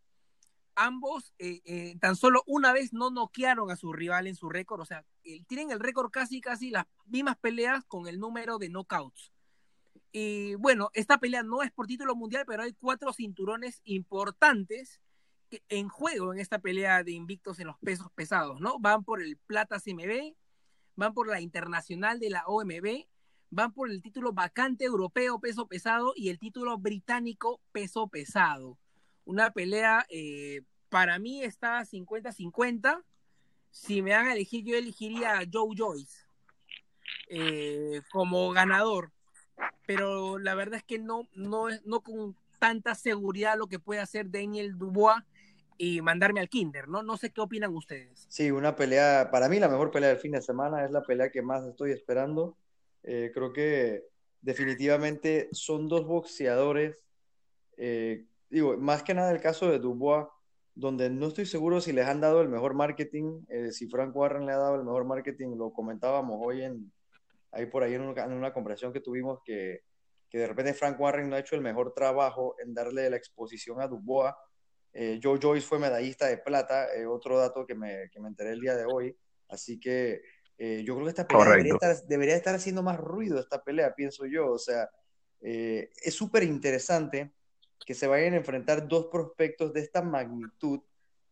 Ambos 0.74 1.34
eh, 1.38 1.62
eh, 1.66 1.98
tan 2.00 2.16
solo 2.16 2.44
una 2.48 2.72
vez 2.72 2.94
no 2.94 3.12
noquearon 3.12 3.70
a 3.70 3.76
su 3.76 3.92
rival 3.92 4.26
en 4.26 4.36
su 4.36 4.48
récord, 4.48 4.80
o 4.80 4.86
sea, 4.86 5.06
tienen 5.48 5.70
el 5.70 5.82
récord 5.82 6.10
casi, 6.10 6.40
casi 6.40 6.70
las 6.72 6.86
mismas 7.06 7.38
peleas 7.38 7.84
con 7.86 8.08
el 8.08 8.20
número 8.20 8.58
de 8.58 8.70
knockouts. 8.70 9.34
Y 10.12 10.56
bueno, 10.56 10.90
esta 10.94 11.20
pelea 11.20 11.44
no 11.44 11.64
es 11.64 11.72
por 11.72 11.88
título 11.88 12.16
mundial, 12.16 12.44
pero 12.46 12.64
hay 12.64 12.74
cuatro 12.74 13.14
cinturones 13.14 13.82
importantes 13.86 15.00
en 15.70 15.90
juego 15.90 16.34
en 16.34 16.40
esta 16.40 16.60
pelea 16.60 17.04
de 17.04 17.12
invictos 17.12 17.60
en 17.60 17.68
los 17.68 17.78
pesos 17.80 18.12
pesados, 18.14 18.60
¿no? 18.60 18.80
Van 18.80 19.04
por 19.04 19.22
el 19.22 19.38
Plata 19.38 19.80
CMB, 19.80 20.34
van 20.96 21.14
por 21.14 21.28
la 21.28 21.42
Internacional 21.42 22.20
de 22.20 22.30
la 22.30 22.46
OMB, 22.46 23.06
van 23.50 23.74
por 23.74 23.90
el 23.90 24.02
título 24.02 24.34
vacante 24.34 24.86
europeo 24.86 25.40
peso 25.40 25.68
pesado 25.68 26.14
y 26.16 26.30
el 26.30 26.40
título 26.40 26.78
británico 26.78 27.62
peso 27.72 28.08
pesado. 28.08 28.78
Una 29.26 29.52
pelea, 29.52 30.06
eh, 30.10 30.62
para 30.90 31.20
mí 31.20 31.44
está 31.44 31.86
50-50. 31.86 33.04
Si 33.70 34.02
me 34.02 34.12
van 34.12 34.28
a 34.28 34.34
elegir, 34.34 34.66
yo 34.66 34.76
elegiría 34.76 35.40
a 35.40 35.46
Joe 35.52 35.76
Joyce 35.78 36.26
eh, 37.28 38.02
como 38.12 38.52
ganador 38.52 39.12
pero 39.86 40.38
la 40.38 40.56
verdad 40.56 40.78
es 40.78 40.84
que 40.84 41.00
no, 41.00 41.28
no, 41.36 41.68
no 41.86 42.02
con 42.02 42.36
tanta 42.60 42.96
seguridad 42.96 43.58
lo 43.58 43.68
que 43.68 43.80
puede 43.80 44.00
hacer 44.00 44.30
Daniel 44.30 44.78
Dubois 44.78 45.24
y 45.78 46.02
mandarme 46.02 46.40
al 46.40 46.50
Kinder, 46.50 46.88
¿no? 46.88 47.02
No 47.02 47.18
sé 47.18 47.32
qué 47.32 47.42
opinan 47.42 47.76
ustedes. 47.76 48.26
Sí, 48.30 48.52
una 48.52 48.76
pelea, 48.76 49.30
para 49.32 49.50
mí 49.50 49.60
la 49.60 49.68
mejor 49.68 49.90
pelea 49.90 50.10
del 50.10 50.20
fin 50.20 50.34
de 50.34 50.42
semana, 50.42 50.86
es 50.86 50.92
la 50.92 51.02
pelea 51.02 51.32
que 51.32 51.42
más 51.42 51.66
estoy 51.66 51.92
esperando. 51.92 52.56
Eh, 53.04 53.32
creo 53.34 53.52
que 53.52 54.04
definitivamente 54.42 55.50
son 55.52 55.88
dos 55.88 56.06
boxeadores, 56.06 57.04
eh, 57.78 58.26
digo, 58.50 58.78
más 58.78 59.02
que 59.02 59.16
nada 59.16 59.32
el 59.32 59.42
caso 59.42 59.72
de 59.72 59.80
Dubois, 59.80 60.28
donde 60.76 61.10
no 61.10 61.28
estoy 61.28 61.48
seguro 61.48 61.82
si 61.82 61.94
les 61.94 62.08
han 62.08 62.22
dado 62.22 62.42
el 62.42 62.50
mejor 62.50 62.76
marketing, 62.76 63.42
eh, 63.50 63.72
si 63.72 63.88
Frank 63.88 64.16
Warren 64.16 64.46
le 64.46 64.54
ha 64.54 64.58
dado 64.58 64.76
el 64.76 64.84
mejor 64.84 65.06
marketing, 65.06 65.58
lo 65.58 65.74
comentábamos 65.74 66.40
hoy 66.44 66.62
en, 66.62 66.92
ahí 67.52 67.66
por 67.66 67.84
ahí 67.84 67.94
en 67.94 68.02
una, 68.02 68.24
en 68.24 68.34
una 68.34 68.54
conversación 68.54 68.94
que 68.94 69.02
tuvimos 69.02 69.40
que, 69.44 69.82
que, 70.30 70.40
de 70.40 70.48
repente 70.48 70.74
Frank 70.74 71.00
Warren 71.00 71.30
no 71.30 71.36
ha 71.36 71.40
hecho 71.40 71.56
el 71.56 71.62
mejor 71.62 71.94
trabajo 71.94 72.56
en 72.64 72.74
darle 72.74 73.10
la 73.10 73.18
exposición 73.18 73.82
a 73.82 73.88
Dubois. 73.88 74.34
Eh, 74.94 75.20
Joe 75.22 75.40
Joyce 75.42 75.66
fue 75.66 75.80
medallista 75.80 76.28
de 76.28 76.38
plata, 76.38 76.94
eh, 76.94 77.06
otro 77.06 77.38
dato 77.38 77.66
que 77.66 77.76
me, 77.76 78.10
que 78.12 78.20
me, 78.20 78.28
enteré 78.28 78.52
el 78.52 78.60
día 78.60 78.76
de 78.76 78.86
hoy. 78.86 79.16
Así 79.48 79.80
que 79.80 80.22
eh, 80.58 80.84
yo 80.86 80.96
creo 80.96 81.06
que 81.06 81.10
esta 81.10 81.28
pelea 81.28 81.46
debería 81.46 81.74
estar, 81.74 81.96
debería 82.08 82.36
estar, 82.36 82.56
haciendo 82.56 82.84
más 82.84 83.00
ruido, 83.00 83.40
esta 83.40 83.64
pelea, 83.64 83.96
pienso 83.96 84.26
yo. 84.26 84.52
O 84.52 84.60
sea, 84.60 84.90
eh, 85.42 85.90
es 86.04 86.14
súper 86.14 86.44
interesante 86.44 87.34
que 87.86 87.96
se 87.96 88.08
vayan 88.08 88.34
a 88.34 88.38
enfrentar 88.38 88.88
dos 88.88 89.08
prospectos 89.12 89.74
de 89.74 89.80
esta 89.80 90.02
magnitud 90.02 90.82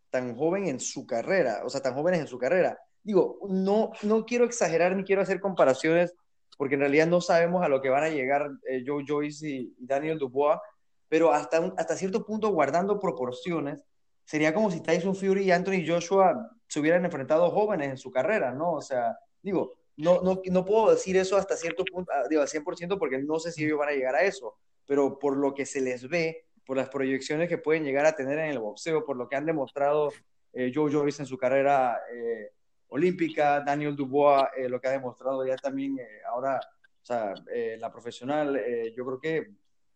tan 0.10 0.36
joven 0.36 0.68
en 0.68 0.80
su 0.80 1.06
carrera, 1.06 1.62
o 1.64 1.70
sea, 1.70 1.82
tan 1.82 1.94
jóvenes 1.94 2.22
en 2.22 2.28
su 2.28 2.40
carrera 2.40 2.80
digo, 3.10 3.40
no, 3.50 3.92
no 4.04 4.24
quiero 4.24 4.46
exagerar 4.46 4.96
ni 4.96 5.04
quiero 5.04 5.24
hacer 5.24 5.40
comparaciones 5.40 6.14
porque 6.60 6.76
en 6.76 6.82
realidad 6.82 7.08
no 7.08 7.22
sabemos 7.22 7.64
a 7.64 7.68
lo 7.68 7.82
que 7.82 7.90
van 7.90 8.04
a 8.04 8.10
llegar 8.10 8.52
eh, 8.70 8.84
Joe 8.86 9.04
Joyce 9.08 9.50
y, 9.50 9.74
Daniel 9.80 10.20
Dubois, 10.20 10.60
pero 11.08 11.34
hasta, 11.34 11.74
hasta 11.76 11.96
cierto 11.96 12.24
punto, 12.24 12.50
guardando 12.50 13.00
proporciones, 13.00 13.84
sería 14.26 14.54
como 14.54 14.70
si 14.70 14.84
Tyson 14.84 15.16
Fury 15.16 15.46
y 15.46 15.52
Anthony 15.52 15.84
Joshua 15.88 16.52
se 16.68 16.80
hubieran 16.80 17.04
enfrentado 17.04 17.50
jóvenes 17.50 17.90
en 17.90 17.98
su 17.98 18.12
carrera, 18.12 18.54
¿no? 18.54 18.74
O 18.74 18.82
sea, 18.84 19.18
digo, 19.42 19.74
no, 19.98 20.22
no, 20.22 20.40
no 20.46 20.66
puedo 20.66 20.92
decir 20.92 21.18
eso 21.18 21.36
hasta 21.36 21.58
cierto 21.58 21.84
punto, 21.86 22.12
ah, 22.14 22.28
digo, 22.30 22.44
al 22.44 22.48
100% 22.48 23.00
porque 23.00 23.18
no 23.18 23.40
sé 23.40 23.52
si 23.52 23.66
ellos 23.66 23.80
van 23.80 23.90
a 23.90 23.94
llegar 23.94 24.14
a 24.14 24.22
eso, 24.22 24.56
pero 24.86 25.18
por 25.18 25.36
lo 25.36 25.56
que 25.56 25.66
se 25.66 25.82
les 25.82 26.08
ve, 26.08 26.46
por 26.64 26.78
las 26.78 26.90
proyecciones 26.90 27.50
que 27.50 27.58
pueden 27.58 27.84
llegar 27.84 28.06
a 28.06 28.16
tener 28.16 28.38
en 28.38 28.52
el 28.52 28.60
boxeo, 28.60 29.04
por 29.04 29.18
lo 29.18 29.28
que 29.28 29.36
han 29.36 29.48
demostrado 29.48 30.12
eh, 30.54 30.72
Joe 30.76 30.92
Joyce 30.92 31.24
en 31.24 31.26
su 31.26 31.38
carrera 31.38 32.00
eh, 32.14 32.52
olímpica, 32.90 33.62
Daniel 33.62 33.96
Dubois, 33.96 34.48
eh, 34.58 34.68
lo 34.68 34.80
que 34.80 34.88
ha 34.88 34.92
demostrado 34.92 35.46
ya 35.46 35.56
también 35.56 35.98
eh, 36.00 36.22
ahora, 36.28 36.60
o 37.02 37.06
sea, 37.06 37.34
eh, 37.54 37.78
la 37.80 37.92
profesional, 37.92 38.56
eh, 38.58 38.94
yo 38.96 39.06
creo 39.06 39.20
que 39.20 39.38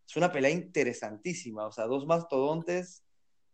es 0.07 0.15
una 0.15 0.31
pelea 0.31 0.51
interesantísima, 0.51 1.65
o 1.65 1.71
sea, 1.71 1.85
dos 1.85 2.05
mastodontes, 2.05 3.03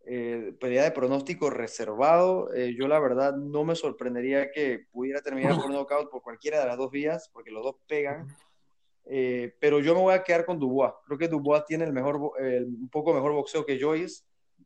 pelea 0.02 0.84
de 0.84 0.90
pronóstico 0.92 1.50
reservado, 1.50 2.48
yo 2.54 2.88
la 2.88 2.98
verdad 2.98 3.36
no 3.36 3.64
me 3.64 3.76
sorprendería 3.76 4.50
que 4.50 4.86
pudiera 4.90 5.20
terminar 5.20 5.54
por 5.56 5.70
knockout 5.70 6.10
por 6.10 6.22
cualquiera 6.22 6.58
de 6.58 6.66
las 6.66 6.78
dos 6.78 6.90
vías, 6.90 7.28
porque 7.32 7.52
los 7.52 7.62
dos 7.62 7.76
pegan, 7.86 8.26
pero 9.04 9.78
yo 9.78 9.94
me 9.94 10.00
voy 10.00 10.14
a 10.14 10.24
quedar 10.24 10.46
con 10.46 10.58
Dubois, 10.58 10.94
creo 11.06 11.18
que 11.18 11.28
Dubois 11.28 11.64
tiene 11.66 11.84
el 11.84 11.92
mejor, 11.92 12.16
un 12.16 12.88
poco 12.90 13.12
mejor 13.12 13.32
boxeo 13.32 13.64
que 13.64 13.78
Joyce, 13.78 14.24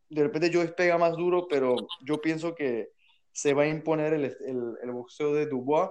de 0.08 0.22
repente 0.22 0.50
Joyce 0.52 0.72
pega 0.72 0.96
más 0.96 1.16
duro, 1.16 1.46
pero 1.48 1.74
yo 2.06 2.20
pienso 2.20 2.54
que 2.54 2.93
se 3.34 3.52
va 3.52 3.64
a 3.64 3.66
imponer 3.66 4.14
el, 4.14 4.24
el, 4.24 4.78
el 4.80 4.90
boxeo 4.92 5.34
de 5.34 5.46
Dubois 5.46 5.90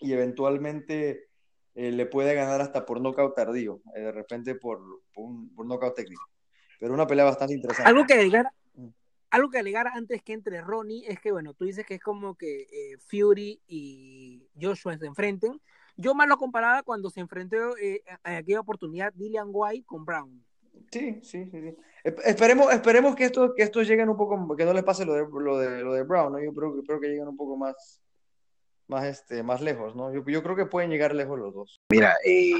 y 0.00 0.12
eventualmente 0.12 1.28
eh, 1.76 1.92
le 1.92 2.04
puede 2.06 2.34
ganar 2.34 2.60
hasta 2.60 2.84
por 2.84 3.00
nocaut 3.00 3.34
tardío, 3.34 3.80
eh, 3.94 4.00
de 4.00 4.12
repente 4.12 4.56
por, 4.56 4.80
por, 5.14 5.24
un, 5.24 5.54
por 5.54 5.64
nocaut 5.64 5.94
técnico. 5.94 6.28
Pero 6.80 6.92
una 6.92 7.06
pelea 7.06 7.24
bastante 7.24 7.54
interesante. 7.54 7.88
Algo 7.88 8.04
que 8.04 8.14
agregar, 8.14 8.50
mm. 8.74 8.88
algo 9.30 9.50
que 9.50 9.58
agregar 9.58 9.86
antes 9.86 10.20
que 10.22 10.32
entre 10.32 10.60
Ronnie 10.60 11.06
es 11.06 11.20
que, 11.20 11.30
bueno, 11.30 11.54
tú 11.54 11.64
dices 11.64 11.86
que 11.86 11.94
es 11.94 12.00
como 12.00 12.34
que 12.34 12.62
eh, 12.62 12.98
Fury 13.06 13.62
y 13.68 14.48
Joshua 14.60 14.98
se 14.98 15.06
enfrenten. 15.06 15.60
Yo 15.96 16.12
más 16.16 16.28
lo 16.28 16.38
comparaba 16.38 16.82
cuando 16.82 17.08
se 17.08 17.20
enfrentó 17.20 17.76
eh, 17.76 18.02
en 18.24 18.34
aquella 18.34 18.60
oportunidad 18.60 19.12
Dillian 19.14 19.50
White 19.52 19.86
con 19.86 20.04
Brown. 20.04 20.44
Sí, 20.90 21.20
sí, 21.22 21.48
sí. 21.50 21.76
Esperemos, 22.24 22.72
esperemos 22.72 23.14
que 23.14 23.24
esto, 23.24 23.54
que 23.54 23.62
esto 23.62 23.82
lleguen 23.82 24.08
un 24.08 24.16
poco, 24.16 24.56
que 24.56 24.64
no 24.64 24.72
les 24.72 24.84
pase 24.84 25.04
lo 25.04 25.14
de, 25.14 25.26
lo 25.30 25.58
de, 25.58 25.82
lo 25.82 25.92
de 25.92 26.02
Brown, 26.04 26.32
¿no? 26.32 26.42
Yo 26.42 26.54
creo, 26.54 26.82
creo 26.86 27.00
que 27.00 27.08
lleguen 27.08 27.28
un 27.28 27.36
poco 27.36 27.56
más, 27.56 28.00
más, 28.86 29.04
este, 29.04 29.42
más 29.42 29.60
lejos, 29.60 29.94
¿no? 29.94 30.12
Yo, 30.12 30.24
yo 30.26 30.42
creo 30.42 30.56
que 30.56 30.66
pueden 30.66 30.90
llegar 30.90 31.14
lejos 31.14 31.38
los 31.38 31.54
dos. 31.54 31.80
Mira, 31.90 32.14
eh, 32.24 32.54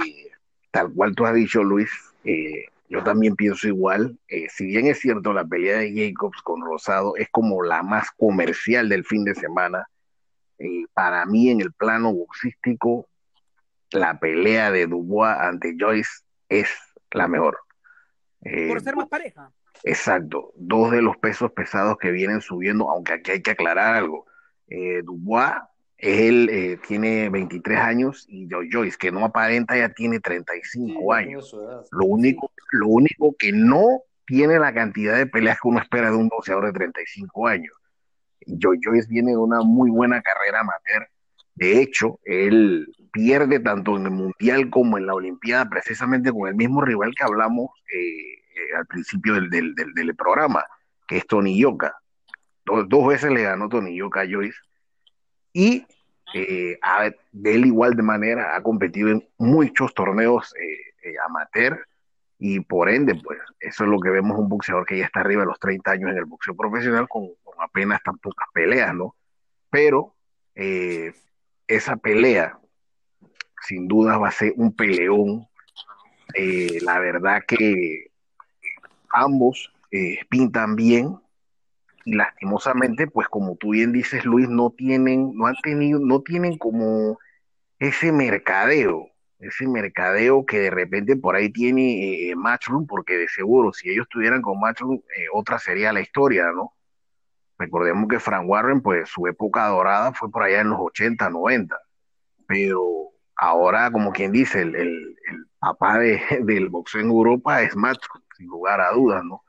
tal 0.70 0.92
cual 0.92 1.14
tú 1.14 1.24
has 1.24 1.34
dicho, 1.34 1.62
Luis, 1.62 1.90
eh, 2.24 2.66
yo 2.88 3.02
también 3.02 3.36
pienso 3.36 3.68
igual. 3.68 4.18
Eh, 4.28 4.48
si 4.50 4.66
bien 4.66 4.86
es 4.86 4.98
cierto, 4.98 5.32
la 5.32 5.44
pelea 5.44 5.78
de 5.78 5.94
Jacobs 5.94 6.42
con 6.42 6.60
Rosado 6.60 7.16
es 7.16 7.28
como 7.30 7.62
la 7.62 7.82
más 7.82 8.10
comercial 8.10 8.88
del 8.88 9.04
fin 9.04 9.24
de 9.24 9.34
semana, 9.34 9.88
para 10.92 11.24
mí 11.24 11.50
en 11.50 11.60
el 11.60 11.72
plano 11.72 12.12
boxístico, 12.12 13.08
la 13.92 14.18
pelea 14.18 14.72
de 14.72 14.86
Dubois 14.86 15.36
ante 15.38 15.76
Joyce 15.78 16.10
es 16.48 16.68
la 17.12 17.28
mejor. 17.28 17.58
Eh, 18.42 18.68
Por 18.68 18.80
ser 18.80 18.96
más 18.96 19.08
pareja. 19.08 19.50
Exacto, 19.84 20.52
dos 20.56 20.90
de 20.90 21.02
los 21.02 21.16
pesos 21.16 21.52
pesados 21.52 21.98
que 21.98 22.10
vienen 22.10 22.40
subiendo, 22.40 22.90
aunque 22.90 23.14
aquí 23.14 23.30
hay 23.32 23.42
que 23.42 23.52
aclarar 23.52 23.94
algo. 23.94 24.26
Eh, 24.68 25.02
Dubois, 25.04 25.54
él 25.98 26.48
eh, 26.50 26.78
tiene 26.86 27.28
23 27.28 27.78
años 27.78 28.26
y 28.28 28.48
Joyce, 28.48 28.96
que 28.98 29.10
no 29.10 29.24
aparenta, 29.24 29.76
ya 29.76 29.88
tiene 29.88 30.20
35 30.20 31.00
sí, 31.00 31.06
años. 31.12 31.56
Lo 31.90 32.06
único, 32.06 32.52
lo 32.72 32.88
único 32.88 33.34
que 33.36 33.52
no 33.52 34.02
tiene 34.26 34.58
la 34.58 34.72
cantidad 34.72 35.16
de 35.16 35.26
peleas 35.26 35.58
que 35.60 35.68
uno 35.68 35.80
espera 35.80 36.10
de 36.10 36.16
un 36.16 36.28
boxeador 36.28 36.66
de 36.66 36.72
35 36.72 37.46
años. 37.46 37.74
Joyce 38.46 39.08
viene 39.08 39.32
de 39.32 39.36
una 39.36 39.60
muy 39.62 39.90
buena 39.90 40.22
carrera 40.22 40.60
amateur. 40.60 41.08
De 41.58 41.82
hecho, 41.82 42.20
él 42.24 42.86
pierde 43.10 43.58
tanto 43.58 43.96
en 43.96 44.04
el 44.04 44.12
Mundial 44.12 44.70
como 44.70 44.96
en 44.96 45.06
la 45.06 45.14
Olimpiada, 45.14 45.68
precisamente 45.68 46.30
con 46.30 46.48
el 46.48 46.54
mismo 46.54 46.82
rival 46.82 47.12
que 47.16 47.24
hablamos 47.24 47.70
eh, 47.92 48.34
eh, 48.54 48.76
al 48.76 48.86
principio 48.86 49.34
del, 49.34 49.50
del, 49.50 49.74
del, 49.74 50.14
programa, 50.14 50.64
que 51.08 51.16
es 51.16 51.26
Tony 51.26 51.58
Yoka. 51.58 51.96
Dos, 52.64 52.88
dos, 52.88 53.08
veces 53.08 53.32
le 53.32 53.42
ganó 53.42 53.68
Tony 53.68 53.96
Yoka 53.96 54.20
a 54.20 54.26
Joyce. 54.30 54.56
Y 55.52 55.84
eh, 56.32 56.78
de 57.32 57.54
él 57.54 57.66
igual 57.66 57.94
de 57.96 58.04
manera 58.04 58.54
ha 58.54 58.62
competido 58.62 59.08
en 59.08 59.28
muchos 59.36 59.92
torneos 59.94 60.54
eh, 60.54 61.14
amateur 61.26 61.88
y 62.38 62.60
por 62.60 62.88
ende, 62.88 63.16
pues 63.16 63.40
eso 63.58 63.82
es 63.82 63.90
lo 63.90 63.98
que 63.98 64.10
vemos 64.10 64.38
un 64.38 64.48
boxeador 64.48 64.86
que 64.86 64.96
ya 64.96 65.06
está 65.06 65.20
arriba 65.20 65.40
de 65.40 65.48
los 65.48 65.58
30 65.58 65.90
años 65.90 66.10
en 66.12 66.18
el 66.18 66.24
boxeo 66.24 66.54
profesional 66.54 67.08
con, 67.08 67.26
con 67.42 67.54
apenas 67.60 68.00
tan 68.04 68.16
pocas 68.18 68.46
peleas, 68.54 68.94
¿no? 68.94 69.16
Pero 69.70 70.14
esa 71.68 71.96
pelea 71.96 72.58
sin 73.66 73.88
duda 73.88 74.18
va 74.18 74.28
a 74.28 74.32
ser 74.32 74.54
un 74.56 74.74
peleón. 74.74 75.46
Eh, 76.34 76.78
la 76.82 76.98
verdad 76.98 77.42
que 77.46 78.10
ambos 79.10 79.72
eh, 79.90 80.18
pintan 80.28 80.76
bien 80.76 81.16
y 82.04 82.14
lastimosamente, 82.14 83.06
pues 83.06 83.28
como 83.28 83.56
tú 83.56 83.70
bien 83.70 83.92
dices, 83.92 84.24
Luis, 84.24 84.48
no 84.48 84.70
tienen, 84.70 85.36
no 85.36 85.46
han 85.46 85.56
tenido, 85.62 86.00
no 86.00 86.22
tienen 86.22 86.56
como 86.56 87.18
ese 87.78 88.12
mercadeo, 88.12 89.10
ese 89.38 89.66
mercadeo 89.66 90.44
que 90.46 90.58
de 90.58 90.70
repente 90.70 91.16
por 91.16 91.36
ahí 91.36 91.50
tiene 91.50 92.30
eh, 92.30 92.36
Matchroom, 92.36 92.86
porque 92.86 93.16
de 93.16 93.28
seguro 93.28 93.72
si 93.72 93.90
ellos 93.90 94.06
estuvieran 94.08 94.42
con 94.42 94.58
Matchroom, 94.58 94.96
eh, 94.96 95.26
otra 95.32 95.58
sería 95.58 95.92
la 95.92 96.00
historia, 96.00 96.50
¿no? 96.52 96.72
Recordemos 97.58 98.08
que 98.08 98.20
Frank 98.20 98.48
Warren, 98.48 98.80
pues 98.80 99.08
su 99.08 99.26
época 99.26 99.66
dorada 99.66 100.12
fue 100.12 100.30
por 100.30 100.44
allá 100.44 100.60
en 100.60 100.70
los 100.70 100.78
80, 100.80 101.28
90, 101.30 101.76
pero 102.46 103.10
ahora, 103.36 103.90
como 103.90 104.12
quien 104.12 104.32
dice, 104.32 104.62
el, 104.62 104.76
el, 104.76 105.16
el 105.30 105.46
papá 105.58 105.98
de, 105.98 106.20
del 106.44 106.68
boxeo 106.68 107.00
en 107.00 107.08
Europa 107.08 107.62
es 107.62 107.74
Match, 107.76 108.04
sin 108.36 108.46
lugar 108.46 108.80
a 108.80 108.92
dudas, 108.92 109.24
¿no? 109.24 109.42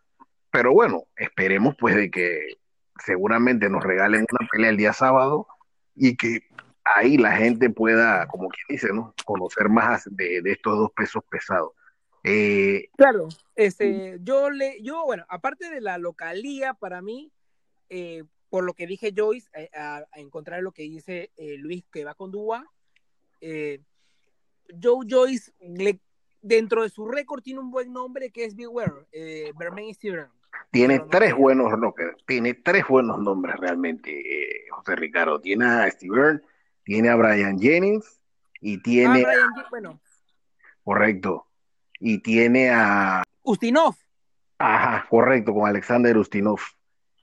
Pero 0.52 0.74
bueno, 0.74 1.04
esperemos 1.15 1.76
pues 1.80 1.95
de 1.95 2.10
que 2.10 2.58
seguramente 3.06 3.69
nos 3.69 3.84
regalen 3.84 4.26
una 4.32 4.50
pelea 4.50 4.72
el 4.72 4.78
día 4.78 4.93
sábado 4.93 5.48
y 5.95 6.17
que 6.17 6.41
ahí 6.84 7.17
la 7.17 7.34
gente 7.34 7.69
pueda, 7.69 8.28
como 8.28 8.50
quien 8.50 8.65
dice, 8.69 8.93
¿no? 8.93 9.13
Conocer 9.26 9.69
más 9.69 10.08
de, 10.10 10.41
de 10.41 10.52
estos 10.52 10.78
dos 10.78 10.91
pesos 10.95 11.24
pesados. 11.30 11.74
Eh, 12.24 12.89
claro, 12.98 13.30
este, 13.56 14.17
yo 14.22 14.50
le, 14.50 14.82
yo, 14.82 15.06
bueno, 15.06 15.26
aparte 15.30 15.69
de 15.69 15.82
la 15.82 15.98
localía, 15.98 16.74
para 16.74 17.02
mí, 17.02 17.32
eh, 17.89 18.23
por 18.49 18.63
lo 18.63 18.73
que 18.73 18.88
dije 18.88 19.13
Joyce, 19.15 19.49
eh, 19.54 19.69
a, 19.75 19.97
a, 20.12 20.19
encontrar 20.19 20.62
lo 20.62 20.71
que 20.71 20.84
dice 20.84 21.32
eh, 21.38 21.58
Luis 21.58 21.84
que 21.91 22.04
va 22.04 22.15
con 22.15 22.32
Dua, 22.32 22.65
eh, 23.41 23.82
Joe 24.82 25.06
Joyce, 25.08 25.52
le, 25.60 25.99
dentro 26.41 26.84
de 26.84 26.89
su 26.89 27.08
récord, 27.08 27.41
tiene 27.41 27.60
un 27.60 27.71
buen 27.71 27.91
nombre 27.91 28.32
que 28.32 28.45
es 28.45 28.56
Beware, 28.56 29.08
eh, 29.12 29.52
Bermain 29.58 29.93
Steven. 29.93 30.28
Tiene 30.71 30.99
tres 31.12 31.36
buenos 31.36 31.78
no, 31.78 31.93
tiene 32.25 32.56
tres 32.56 32.86
buenos 32.88 33.19
nombres 33.19 33.56
realmente, 33.58 34.65
José 34.71 34.95
Ricardo. 34.95 35.39
Tiene 35.39 35.65
a 35.65 35.91
Steve 35.91 36.41
tiene 36.84 37.10
a 37.10 37.15
Brian 37.15 37.60
Jennings 37.60 38.19
y 38.62 38.82
tiene. 38.82 39.21
Ah, 39.21 39.28
Brian, 39.28 39.65
a... 39.65 39.69
bueno. 39.69 40.02
Correcto. 40.84 41.45
Y 41.99 42.17
tiene 42.19 42.71
a. 42.71 43.21
Ustinov. 43.43 43.95
Ajá, 44.58 45.06
correcto, 45.08 45.54
con 45.54 45.67
Alexander 45.67 46.17
Ustinov. 46.17 46.60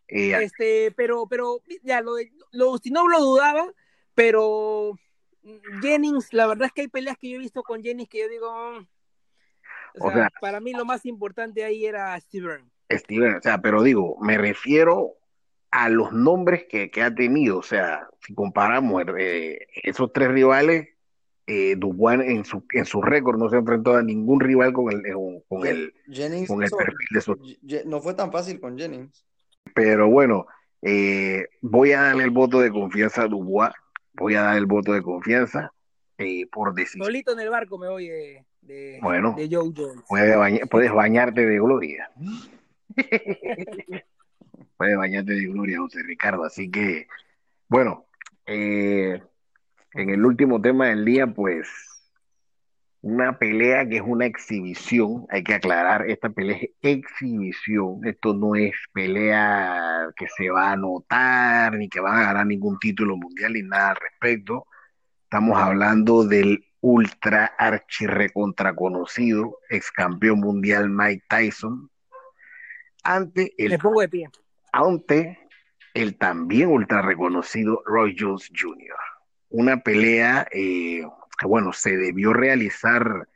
Eh, 0.08 0.32
este, 0.42 0.92
pero, 0.92 1.26
pero, 1.28 1.60
ya, 1.82 2.00
lo 2.00 2.14
de 2.14 2.32
lo 2.52 2.70
Ustinov 2.70 3.08
lo 3.08 3.20
dudaba, 3.20 3.72
pero 4.14 4.98
Jennings, 5.82 6.32
la 6.32 6.46
verdad 6.46 6.66
es 6.66 6.72
que 6.72 6.82
hay 6.82 6.88
peleas 6.88 7.16
que 7.18 7.30
yo 7.30 7.36
he 7.36 7.40
visto 7.40 7.62
con 7.62 7.82
Jennings 7.82 8.08
que 8.08 8.20
yo 8.20 8.28
digo. 8.28 8.48
O 9.98 10.00
sea, 10.00 10.08
o 10.08 10.12
sea 10.12 10.30
para 10.40 10.60
mí 10.60 10.72
lo 10.72 10.84
más 10.84 11.06
importante 11.06 11.64
ahí 11.64 11.86
era 11.86 12.18
Steven. 12.20 12.70
Steven, 12.90 13.36
o 13.36 13.42
sea, 13.42 13.60
pero 13.60 13.82
digo, 13.82 14.16
me 14.20 14.38
refiero 14.38 15.14
a 15.70 15.88
los 15.88 16.12
nombres 16.12 16.66
que, 16.68 16.90
que 16.90 17.02
ha 17.02 17.14
tenido, 17.14 17.58
o 17.58 17.62
sea, 17.62 18.08
si 18.20 18.34
comparamos 18.34 19.04
eh, 19.18 19.66
esos 19.82 20.12
tres 20.12 20.28
rivales, 20.28 20.88
eh, 21.46 21.76
Dubois 21.76 22.20
en 22.20 22.44
su, 22.44 22.64
en 22.72 22.84
su 22.84 23.02
récord 23.02 23.38
no 23.38 23.48
se 23.48 23.56
enfrentó 23.56 23.94
a 23.94 24.02
ningún 24.02 24.40
rival 24.40 24.72
con 24.72 24.92
el, 24.92 25.02
con 25.48 25.66
el, 25.66 25.94
Jennings 26.10 26.48
con 26.48 26.62
el 26.62 26.66
hizo, 26.66 26.76
perfil 26.76 27.08
de 27.10 27.20
su... 27.20 27.88
No 27.88 28.00
fue 28.00 28.14
tan 28.14 28.32
fácil 28.32 28.58
con 28.58 28.76
Jennings. 28.76 29.24
Pero 29.74 30.08
bueno, 30.08 30.46
eh, 30.82 31.46
voy 31.60 31.92
a 31.92 32.02
darle 32.02 32.24
el 32.24 32.30
voto 32.30 32.60
de 32.60 32.70
confianza 32.70 33.22
a 33.22 33.28
Dubois, 33.28 33.72
voy 34.14 34.34
a 34.34 34.42
dar 34.42 34.56
el 34.56 34.66
voto 34.66 34.92
de 34.92 35.02
confianza 35.02 35.72
eh, 36.18 36.46
por 36.50 36.74
decisión. 36.74 37.04
Solito 37.04 37.32
en 37.32 37.40
el 37.40 37.50
barco 37.50 37.78
me 37.78 37.88
voy 37.88 38.08
de, 38.08 38.44
de, 38.62 38.98
bueno, 39.02 39.34
de 39.36 39.48
Joe 39.50 39.72
Jones. 39.76 40.04
Puedes, 40.08 40.36
baña, 40.36 40.60
puedes 40.70 40.92
bañarte 40.92 41.46
de 41.46 41.58
gloria. 41.58 42.10
Puede 44.76 44.96
bañarte 44.96 45.32
de 45.32 45.46
gloria, 45.46 45.78
José 45.78 46.02
Ricardo. 46.02 46.44
Así 46.44 46.70
que, 46.70 47.08
bueno, 47.68 48.04
eh, 48.44 49.22
en 49.94 50.10
el 50.10 50.24
último 50.24 50.60
tema 50.60 50.88
del 50.88 51.04
día, 51.04 51.26
pues, 51.26 51.66
una 53.06 53.38
pelea 53.38 53.88
que 53.88 53.98
es 53.98 54.02
una 54.04 54.26
exhibición, 54.26 55.26
hay 55.30 55.44
que 55.44 55.54
aclarar, 55.54 56.10
esta 56.10 56.28
pelea 56.28 56.56
es 56.56 56.70
exhibición, 56.82 58.00
esto 58.04 58.34
no 58.34 58.56
es 58.56 58.72
pelea 58.92 60.08
que 60.16 60.26
se 60.36 60.50
va 60.50 60.70
a 60.70 60.72
anotar, 60.72 61.76
ni 61.76 61.88
que 61.88 62.00
va 62.00 62.18
a 62.18 62.24
ganar 62.24 62.44
ningún 62.44 62.80
título 62.80 63.16
mundial, 63.16 63.52
ni 63.52 63.62
nada 63.62 63.90
al 63.90 63.96
respecto. 63.96 64.66
Estamos 65.22 65.56
hablando 65.56 66.24
del 66.24 66.64
ultra 66.80 67.52
archirrecontraconocido 67.56 69.56
ex 69.70 69.92
campeón 69.92 70.40
mundial 70.40 70.90
Mike 70.90 71.26
Tyson, 71.28 71.88
ante 73.04 73.54
el, 73.56 73.70
Le 73.70 73.78
pongo 73.78 74.00
de 74.00 74.08
pie. 74.08 74.28
ante 74.72 75.38
el 75.94 76.18
también 76.18 76.70
ultra 76.70 77.02
reconocido 77.02 77.84
Roy 77.86 78.16
Jones 78.18 78.50
Jr. 78.52 78.96
Una 79.50 79.80
pelea 79.80 80.48
eh, 80.50 81.04
que, 81.38 81.46
bueno, 81.46 81.72
se 81.72 81.96
debió 81.96 82.32
realizar 82.32 83.28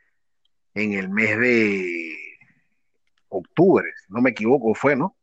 en 0.73 0.93
el 0.93 1.09
mes 1.09 1.37
de 1.39 2.15
octubre, 3.29 3.89
si 4.05 4.13
no 4.13 4.21
me 4.21 4.31
equivoco, 4.31 4.73
fue, 4.73 4.95
¿no? 4.95 5.15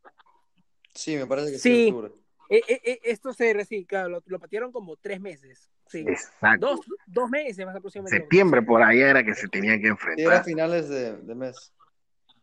Sí, 0.93 1.15
me 1.15 1.27
parece 1.27 1.51
que 1.51 1.59
sí. 1.59 1.85
sí 1.85 1.91
octubre. 1.91 2.13
Eh, 2.49 2.63
eh, 2.67 2.99
esto 3.03 3.31
se 3.31 3.53
claro, 3.87 4.09
lo, 4.09 4.23
lo 4.25 4.39
patearon 4.39 4.71
como 4.71 4.97
tres 4.97 5.21
meses. 5.21 5.69
Sí. 5.87 5.99
Exacto. 6.07 6.67
Dos, 6.67 6.79
dos 7.05 7.29
meses 7.29 7.63
más 7.65 7.75
aproximadamente. 7.75 8.23
Septiembre 8.23 8.61
por 8.63 8.81
ahí 8.81 8.99
era 8.99 9.23
que 9.23 9.35
se 9.35 9.47
tenían 9.47 9.79
que 9.79 9.87
enfrentar. 9.87 10.33
Era 10.33 10.43
finales 10.43 10.89
de, 10.89 11.17
de 11.17 11.35
mes. 11.35 11.71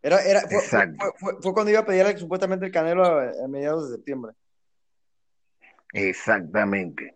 Era, 0.03 0.23
era, 0.23 0.43
fue, 0.43 0.61
fue, 0.61 0.95
fue, 1.19 1.43
fue, 1.43 1.53
cuando 1.53 1.71
iba 1.73 1.81
a 1.81 1.87
pedir 1.87 2.19
supuestamente 2.19 2.67
el 2.67 2.73
Canelo 2.73 3.05
a, 3.05 3.31
a, 3.45 3.49
mediados 3.49 3.91
de 3.91 3.97
septiembre. 3.97 4.33
Exactamente. 5.93 7.16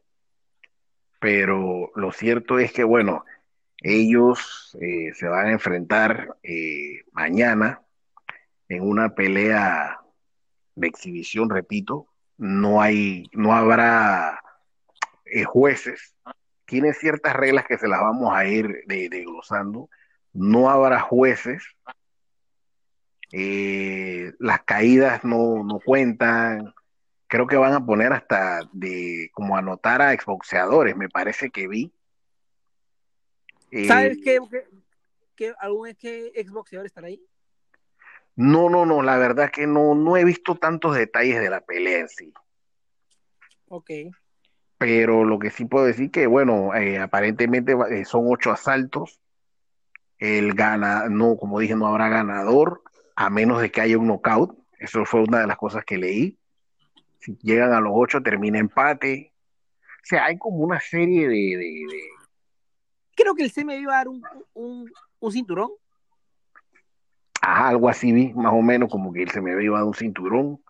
Pero 1.21 1.93
lo 1.95 2.13
cierto 2.13 2.59
es 2.59 2.73
que, 2.73 2.83
bueno, 2.83 3.25
ellos 3.79 4.77
eh, 4.81 5.13
se 5.15 5.29
van 5.29 5.47
a 5.47 5.53
enfrentar 5.53 6.37
eh, 6.43 7.03
mañana 7.13 7.83
en 8.69 8.83
una 8.83 9.15
pelea 9.15 10.01
de 10.75 10.87
exhibición, 10.89 11.51
repito. 11.51 12.09
No 12.39 12.83
hay, 12.83 13.29
no 13.33 13.55
habrá 13.55 14.43
eh, 15.27 15.45
jueces. 15.45 16.17
Tienen 16.65 16.95
ciertas 16.95 17.37
reglas 17.37 17.67
que 17.67 17.79
se 17.79 17.87
las 17.87 18.01
vamos 18.01 18.35
a 18.35 18.47
ir 18.47 18.83
desglosando. 18.87 19.89
No 20.33 20.71
habrá 20.71 21.01
jueces 21.01 21.63
eh, 23.33 24.33
las 24.41 24.63
caídas 24.63 25.23
no, 25.25 25.63
no, 25.63 25.79
cuentan, 25.79 26.75
creo 27.31 27.47
que 27.47 27.57
van 27.57 27.73
a 27.73 27.87
poner 27.87 28.13
hasta 28.13 28.69
de 28.73 29.31
como 29.33 29.57
anotar 29.57 30.03
a 30.03 30.13
exboxeadores, 30.13 30.97
me 30.97 31.09
parece 31.09 31.51
que 31.51 31.69
vi. 31.69 31.93
Eh, 33.71 33.87
¿Sabes 33.87 34.19
qué, 34.23 34.41
qué, 34.51 34.65
qué, 35.37 35.55
algún 35.61 35.89
exboxeador 35.89 36.87
estará 36.87 37.07
ahí? 37.07 37.23
No, 38.35 38.69
no, 38.69 38.85
no, 38.85 39.01
la 39.03 39.17
verdad 39.17 39.47
es 39.47 39.53
que 39.53 39.67
no, 39.69 39.95
no 39.95 40.17
he 40.17 40.25
visto 40.25 40.57
tantos 40.57 40.97
detalles 40.97 41.41
de 41.41 41.51
la 41.51 41.61
pelea 41.61 42.01
en 42.01 42.09
sí. 42.09 42.33
Ok. 43.69 43.91
Pero 44.79 45.25
lo 45.25 45.39
que 45.39 45.51
sí 45.51 45.67
puedo 45.67 45.85
decir 45.85 46.11
que, 46.11 46.27
bueno, 46.27 46.75
eh, 46.75 46.99
aparentemente 46.99 47.77
son 48.07 48.25
ocho 48.27 48.51
asaltos. 48.51 49.21
El 50.19 50.55
gana, 50.55 51.09
no, 51.09 51.37
como 51.37 51.61
dije, 51.61 51.77
no 51.77 51.87
habrá 51.87 52.09
ganador 52.09 52.83
a 53.15 53.31
menos 53.31 53.63
de 53.63 53.71
que 53.71 53.83
haya 53.83 53.99
un 53.99 54.09
knockout. 54.09 54.59
Eso 54.79 55.05
fue 55.05 55.23
una 55.23 55.41
de 55.41 55.47
las 55.47 55.57
cosas 55.59 55.85
que 55.85 55.97
leí. 55.97 56.40
Si 57.21 57.37
llegan 57.43 57.73
a 57.73 57.81
los 57.81 57.93
ocho, 57.95 58.23
termina 58.23 58.59
empate. 58.59 59.33
O 60.03 60.05
sea, 60.05 60.25
hay 60.25 60.39
como 60.39 60.59
una 60.59 60.81
serie 60.81 61.29
de. 61.29 61.35
de, 61.35 61.57
de... 61.57 62.03
Creo 63.15 63.35
que 63.35 63.45
el 63.45 63.51
CM 63.51 63.77
iba 63.77 63.93
a 63.93 63.97
dar 63.99 64.09
un, 64.09 64.23
un, 64.55 64.91
un, 65.19 65.33
cinturón. 65.33 65.71
Ajá, 67.43 67.69
algo 67.69 67.89
así 67.89 68.13
vi, 68.13 68.33
más 68.33 68.53
o 68.53 68.63
menos, 68.63 68.91
como 68.91 69.13
que 69.13 69.23
el 69.23 69.31
CM 69.31 69.63
iba 69.63 69.77
a 69.77 69.81
dar 69.81 69.89
un 69.89 69.95
cinturón. 69.95 70.63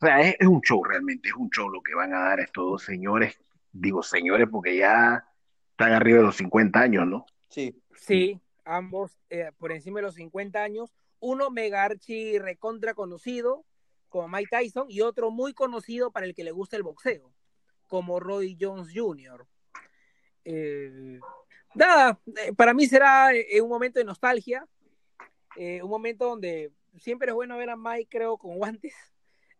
O 0.00 0.06
sea, 0.06 0.20
es, 0.20 0.36
es, 0.38 0.46
un 0.46 0.60
show 0.60 0.84
realmente, 0.84 1.28
es 1.28 1.34
un 1.34 1.48
show 1.50 1.68
lo 1.68 1.80
que 1.80 1.94
van 1.94 2.12
a 2.12 2.20
dar 2.20 2.40
estos 2.40 2.64
dos 2.64 2.82
señores. 2.82 3.38
Digo 3.72 4.02
señores 4.02 4.48
porque 4.50 4.76
ya 4.76 5.24
están 5.70 5.92
arriba 5.92 6.18
de 6.18 6.24
los 6.24 6.36
50 6.36 6.78
años, 6.78 7.06
¿no? 7.06 7.24
Sí. 7.48 7.82
Sí, 7.94 8.40
ambos 8.64 9.18
eh, 9.30 9.52
por 9.58 9.72
encima 9.72 10.00
de 10.00 10.06
los 10.06 10.14
50 10.14 10.62
años 10.62 10.92
uno 11.20 11.50
mega 11.50 11.84
archi 11.84 12.38
recontra 12.38 12.94
conocido 12.94 13.64
como 14.12 14.28
Mike 14.28 14.50
Tyson 14.50 14.86
y 14.90 15.00
otro 15.00 15.30
muy 15.30 15.54
conocido 15.54 16.12
para 16.12 16.26
el 16.26 16.34
que 16.34 16.44
le 16.44 16.52
gusta 16.52 16.76
el 16.76 16.82
boxeo 16.82 17.32
como 17.88 18.20
Roy 18.20 18.56
Jones 18.58 18.88
Jr. 18.94 19.46
Eh, 20.44 21.18
nada, 21.74 22.18
eh, 22.38 22.52
para 22.54 22.72
mí 22.72 22.86
será 22.86 23.34
eh, 23.34 23.60
un 23.60 23.68
momento 23.68 23.98
de 23.98 24.04
nostalgia, 24.04 24.66
un 25.56 25.90
momento 25.90 26.24
donde 26.26 26.72
siempre 26.98 27.28
es 27.28 27.34
bueno 27.34 27.58
ver 27.58 27.68
a 27.68 27.76
Mike, 27.76 28.08
creo, 28.10 28.38
con 28.38 28.56
guantes. 28.56 28.94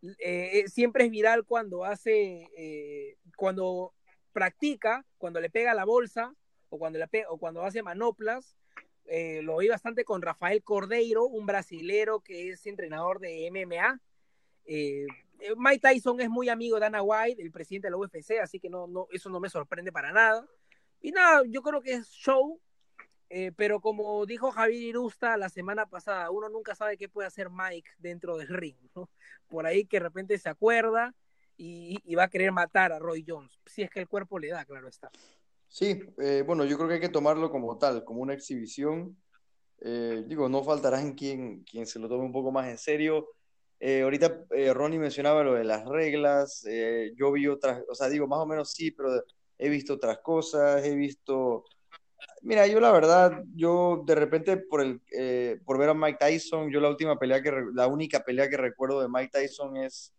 siempre 0.72 1.04
es 1.04 1.10
viral 1.10 1.44
cuando 1.44 1.84
hace, 1.84 3.18
cuando 3.36 3.92
practica, 4.32 5.04
cuando 5.18 5.40
le 5.40 5.50
pega 5.50 5.74
la 5.74 5.84
bolsa 5.84 6.34
o 6.70 6.78
cuando, 6.78 6.98
le 6.98 7.06
o 7.28 7.36
cuando 7.36 7.62
hace 7.62 7.82
manoplas 7.82 8.56
lo 9.42 9.58
vi 9.58 9.68
bastante 9.68 10.04
con 10.04 10.22
Rafael 10.22 10.62
Cordeiro, 10.62 11.26
un 11.26 11.44
brasilero 11.44 12.20
que 12.20 12.48
es 12.48 12.64
entrenador 12.66 13.20
de 13.20 13.50
MMA. 13.50 14.00
Eh, 14.64 15.06
Mike 15.56 15.80
Tyson 15.80 16.20
es 16.20 16.30
muy 16.30 16.48
amigo 16.48 16.76
de 16.76 16.82
Dana 16.82 17.02
White, 17.02 17.42
el 17.42 17.50
presidente 17.50 17.88
de 17.88 17.90
la 17.92 17.96
UFC, 17.96 18.38
así 18.40 18.60
que 18.60 18.70
no, 18.70 18.86
no, 18.86 19.06
eso 19.10 19.28
no 19.28 19.40
me 19.40 19.48
sorprende 19.48 19.92
para 19.92 20.12
nada. 20.12 20.46
Y 21.00 21.10
nada, 21.10 21.42
yo 21.48 21.62
creo 21.62 21.82
que 21.82 21.94
es 21.94 22.08
show, 22.10 22.60
eh, 23.28 23.50
pero 23.56 23.80
como 23.80 24.24
dijo 24.26 24.52
Javier 24.52 24.82
Irusta 24.82 25.36
la 25.36 25.48
semana 25.48 25.86
pasada, 25.86 26.30
uno 26.30 26.48
nunca 26.48 26.74
sabe 26.74 26.96
qué 26.96 27.08
puede 27.08 27.26
hacer 27.26 27.48
Mike 27.50 27.90
dentro 27.98 28.36
del 28.36 28.48
ring. 28.48 28.76
Por 29.48 29.66
ahí 29.66 29.84
que 29.84 29.96
de 29.96 30.04
repente 30.04 30.38
se 30.38 30.48
acuerda 30.48 31.14
y, 31.56 32.14
va 32.14 32.24
a 32.24 32.30
querer 32.30 32.52
matar 32.52 32.92
a 32.92 32.98
Roy 32.98 33.24
Jones, 33.26 33.60
si 33.66 33.82
es 33.82 33.90
que 33.90 34.00
el 34.00 34.08
cuerpo 34.08 34.38
le 34.38 34.48
da, 34.48 34.64
claro 34.64 34.88
está. 34.88 35.10
Sí, 35.68 35.98
eh, 36.18 36.42
bueno, 36.46 36.64
yo 36.64 36.76
creo 36.76 36.88
que 36.88 36.94
hay 36.94 37.00
que 37.00 37.08
tomarlo 37.08 37.50
como 37.50 37.78
tal, 37.78 38.04
como 38.04 38.20
una 38.20 38.34
exhibición. 38.34 39.16
Eh, 39.80 40.22
digo, 40.26 40.48
no 40.48 40.62
faltará 40.62 41.00
en 41.00 41.14
quien, 41.14 41.64
quien 41.64 41.86
se 41.86 41.98
lo 41.98 42.08
tome 42.08 42.24
un 42.24 42.32
poco 42.32 42.52
más 42.52 42.68
en 42.68 42.78
serio. 42.78 43.28
Eh, 43.84 44.02
ahorita 44.02 44.44
eh, 44.52 44.72
Ronnie 44.72 45.00
mencionaba 45.00 45.42
lo 45.42 45.54
de 45.54 45.64
las 45.64 45.84
reglas, 45.84 46.64
eh, 46.68 47.10
yo 47.16 47.32
vi 47.32 47.48
otras, 47.48 47.82
o 47.90 47.96
sea, 47.96 48.08
digo, 48.08 48.28
más 48.28 48.38
o 48.38 48.46
menos 48.46 48.70
sí, 48.70 48.92
pero 48.92 49.08
he 49.58 49.68
visto 49.68 49.94
otras 49.94 50.18
cosas, 50.18 50.84
he 50.84 50.94
visto 50.94 51.64
Mira, 52.42 52.68
yo 52.68 52.78
la 52.78 52.92
verdad, 52.92 53.42
yo 53.56 54.04
de 54.06 54.14
repente 54.14 54.56
por 54.56 54.82
el 54.82 55.00
por 55.64 55.78
ver 55.78 55.88
a 55.88 55.94
Mike 55.94 56.18
Tyson, 56.20 56.70
yo 56.70 56.80
la 56.80 56.90
última 56.90 57.18
pelea 57.18 57.42
que 57.42 57.52
la 57.74 57.88
única 57.88 58.20
pelea 58.20 58.48
que 58.48 58.56
recuerdo 58.56 59.00
de 59.00 59.08
Mike 59.08 59.30
Tyson 59.32 59.76
es 59.76 60.14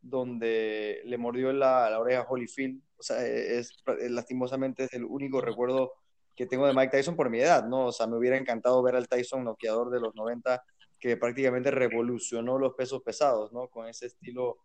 donde 0.00 1.00
le 1.04 1.18
mordió 1.18 1.52
la, 1.52 1.98
oreja 1.98 2.20
a 2.20 2.26
Holyfield. 2.28 2.80
O 2.98 3.02
sea, 3.02 3.26
es, 3.26 3.72
es- 3.86 4.10
lastimosamente 4.10 4.84
es 4.84 4.92
el 4.92 5.04
único 5.04 5.40
recuerdo 5.40 5.92
que 6.36 6.46
tengo 6.46 6.68
de 6.68 6.74
Mike 6.74 6.96
Tyson 6.96 7.16
por 7.16 7.30
mi 7.30 7.40
edad, 7.40 7.64
¿no? 7.66 7.86
O 7.86 7.92
sea, 7.92 8.06
me 8.06 8.16
hubiera 8.16 8.36
encantado 8.36 8.80
ver 8.80 8.94
al 8.94 9.08
Tyson 9.08 9.42
noqueador 9.44 9.90
de 9.90 10.00
los 10.00 10.14
90 10.14 10.62
que 10.98 11.16
prácticamente 11.16 11.70
revolucionó 11.70 12.58
los 12.58 12.74
pesos 12.74 13.02
pesados, 13.02 13.52
¿no? 13.52 13.68
Con 13.68 13.86
ese 13.86 14.06
estilo 14.06 14.58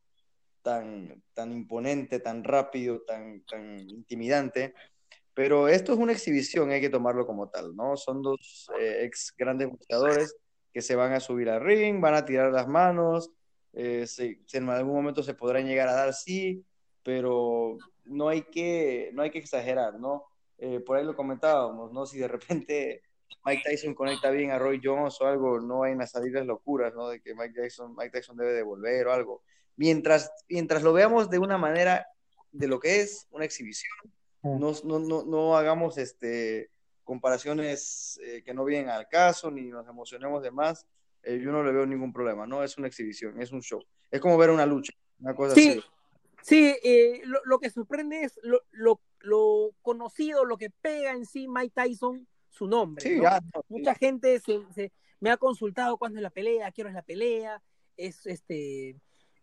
tan, 0.62 1.24
tan 1.34 1.52
imponente, 1.52 2.20
tan 2.20 2.44
rápido, 2.44 3.02
tan, 3.02 3.44
tan 3.46 3.80
intimidante. 3.82 4.74
Pero 5.34 5.68
esto 5.68 5.94
es 5.94 6.00
una 6.00 6.12
exhibición, 6.12 6.72
hay 6.72 6.82
que 6.82 6.90
tomarlo 6.90 7.26
como 7.26 7.50
tal, 7.50 7.76
¿no? 7.76 7.98
Son 7.98 8.22
dos 8.22 8.70
eh, 8.80 9.04
ex 9.04 9.34
grandes 9.38 9.70
boxeadores 9.70 10.36
que 10.72 10.82
se 10.82 10.96
van 10.96 11.14
a 11.14 11.20
subir 11.20 11.50
al 11.50 11.62
ring, 11.62 12.02
van 12.02 12.16
a 12.16 12.26
tirar 12.26 12.52
las 12.52 12.68
manos, 12.68 13.32
eh, 13.74 14.06
en 14.54 14.70
algún 14.70 14.94
momento 14.94 15.24
se 15.24 15.34
podrán 15.34 15.66
llegar 15.66 15.88
a 15.88 15.94
dar, 15.94 16.14
sí, 16.14 16.64
pero 17.04 17.78
no 18.06 18.30
hay 18.30 18.44
que, 18.44 19.12
no 19.14 19.24
hay 19.24 19.32
que 19.32 19.40
exagerar, 19.40 20.00
¿no? 20.00 20.26
Eh, 20.58 20.80
por 20.80 20.98
ahí 20.98 21.06
lo 21.06 21.16
comentábamos, 21.16 21.92
¿no? 21.92 22.06
Si 22.06 22.20
de 22.20 22.28
repente 22.28 23.02
Mike 23.46 23.64
Tyson 23.66 23.94
conecta 23.94 24.30
bien 24.32 24.52
a 24.52 24.60
Roy 24.60 24.80
Jones 24.84 25.20
o 25.22 25.26
algo, 25.28 25.60
no 25.60 25.80
vayan 25.80 26.02
a 26.02 26.08
salir 26.08 26.34
las 26.34 26.46
locuras, 26.46 26.94
¿no? 26.94 27.10
De 27.10 27.22
que 27.22 27.36
Mike 27.36 27.54
Tyson, 27.62 27.96
Mike 27.96 28.12
Tyson 28.12 28.38
debe 28.38 28.54
devolver 28.54 29.08
o 29.08 29.14
algo. 29.14 29.44
Mientras, 29.76 30.32
mientras 30.50 30.84
lo 30.84 30.94
veamos 30.94 31.30
de 31.30 31.40
una 31.40 31.58
manera 31.58 32.08
de 32.52 32.68
lo 32.68 32.80
que 32.80 33.02
es 33.02 33.28
una 33.32 33.46
exhibición 33.46 33.92
no, 34.44 34.74
no, 34.84 35.00
no, 35.00 35.24
no 35.24 35.56
hagamos 35.58 35.98
este, 35.98 36.70
comparaciones 37.04 38.20
eh, 38.24 38.44
que 38.44 38.54
no 38.54 38.66
vienen 38.66 38.90
al 38.90 39.08
caso, 39.08 39.50
ni 39.50 39.64
nos 39.70 39.88
emocionemos 39.88 40.44
de 40.44 40.52
más. 40.52 40.86
Eh, 41.24 41.40
yo 41.42 41.52
no 41.52 41.64
le 41.64 41.72
veo 41.72 41.86
ningún 41.86 42.12
problema, 42.12 42.46
¿no? 42.46 42.64
Es 42.64 42.78
una 42.78 42.88
exhibición, 42.88 43.42
es 43.42 43.52
un 43.54 43.62
show. 43.62 43.82
Es 44.12 44.20
como 44.20 44.38
ver 44.38 44.50
una 44.50 44.66
lucha, 44.66 44.92
una 45.20 45.34
cosa 45.34 45.56
Sí, 45.56 45.70
así. 45.70 45.84
sí, 46.42 46.76
eh, 46.84 47.22
lo, 47.24 47.40
lo 47.46 47.60
que 47.60 47.70
sorprende 47.70 48.24
es 48.24 48.38
lo, 48.44 48.60
lo, 48.72 49.00
lo 49.22 49.72
conocido, 49.82 50.44
lo 50.44 50.58
que 50.58 50.70
pega 50.70 51.12
en 51.12 51.26
sí 51.26 51.48
Mike 51.48 51.74
Tyson, 51.74 52.28
su 52.54 52.68
nombre. 52.68 53.04
Sí, 53.04 53.16
¿no? 53.18 53.24
ya, 53.24 53.40
no, 53.54 53.62
sí. 53.62 53.66
Mucha 53.70 53.96
gente 53.96 54.40
se, 54.40 54.62
se- 54.74 54.92
me 55.20 55.30
ha 55.32 55.38
consultado 55.38 55.98
cuándo 55.98 56.20
es 56.20 56.24
la 56.24 56.30
pelea, 56.30 56.72
quiero 56.72 56.90
es 56.90 56.96
la 56.96 57.02
pelea, 57.02 57.62
es 57.98 58.26
este, 58.26 58.90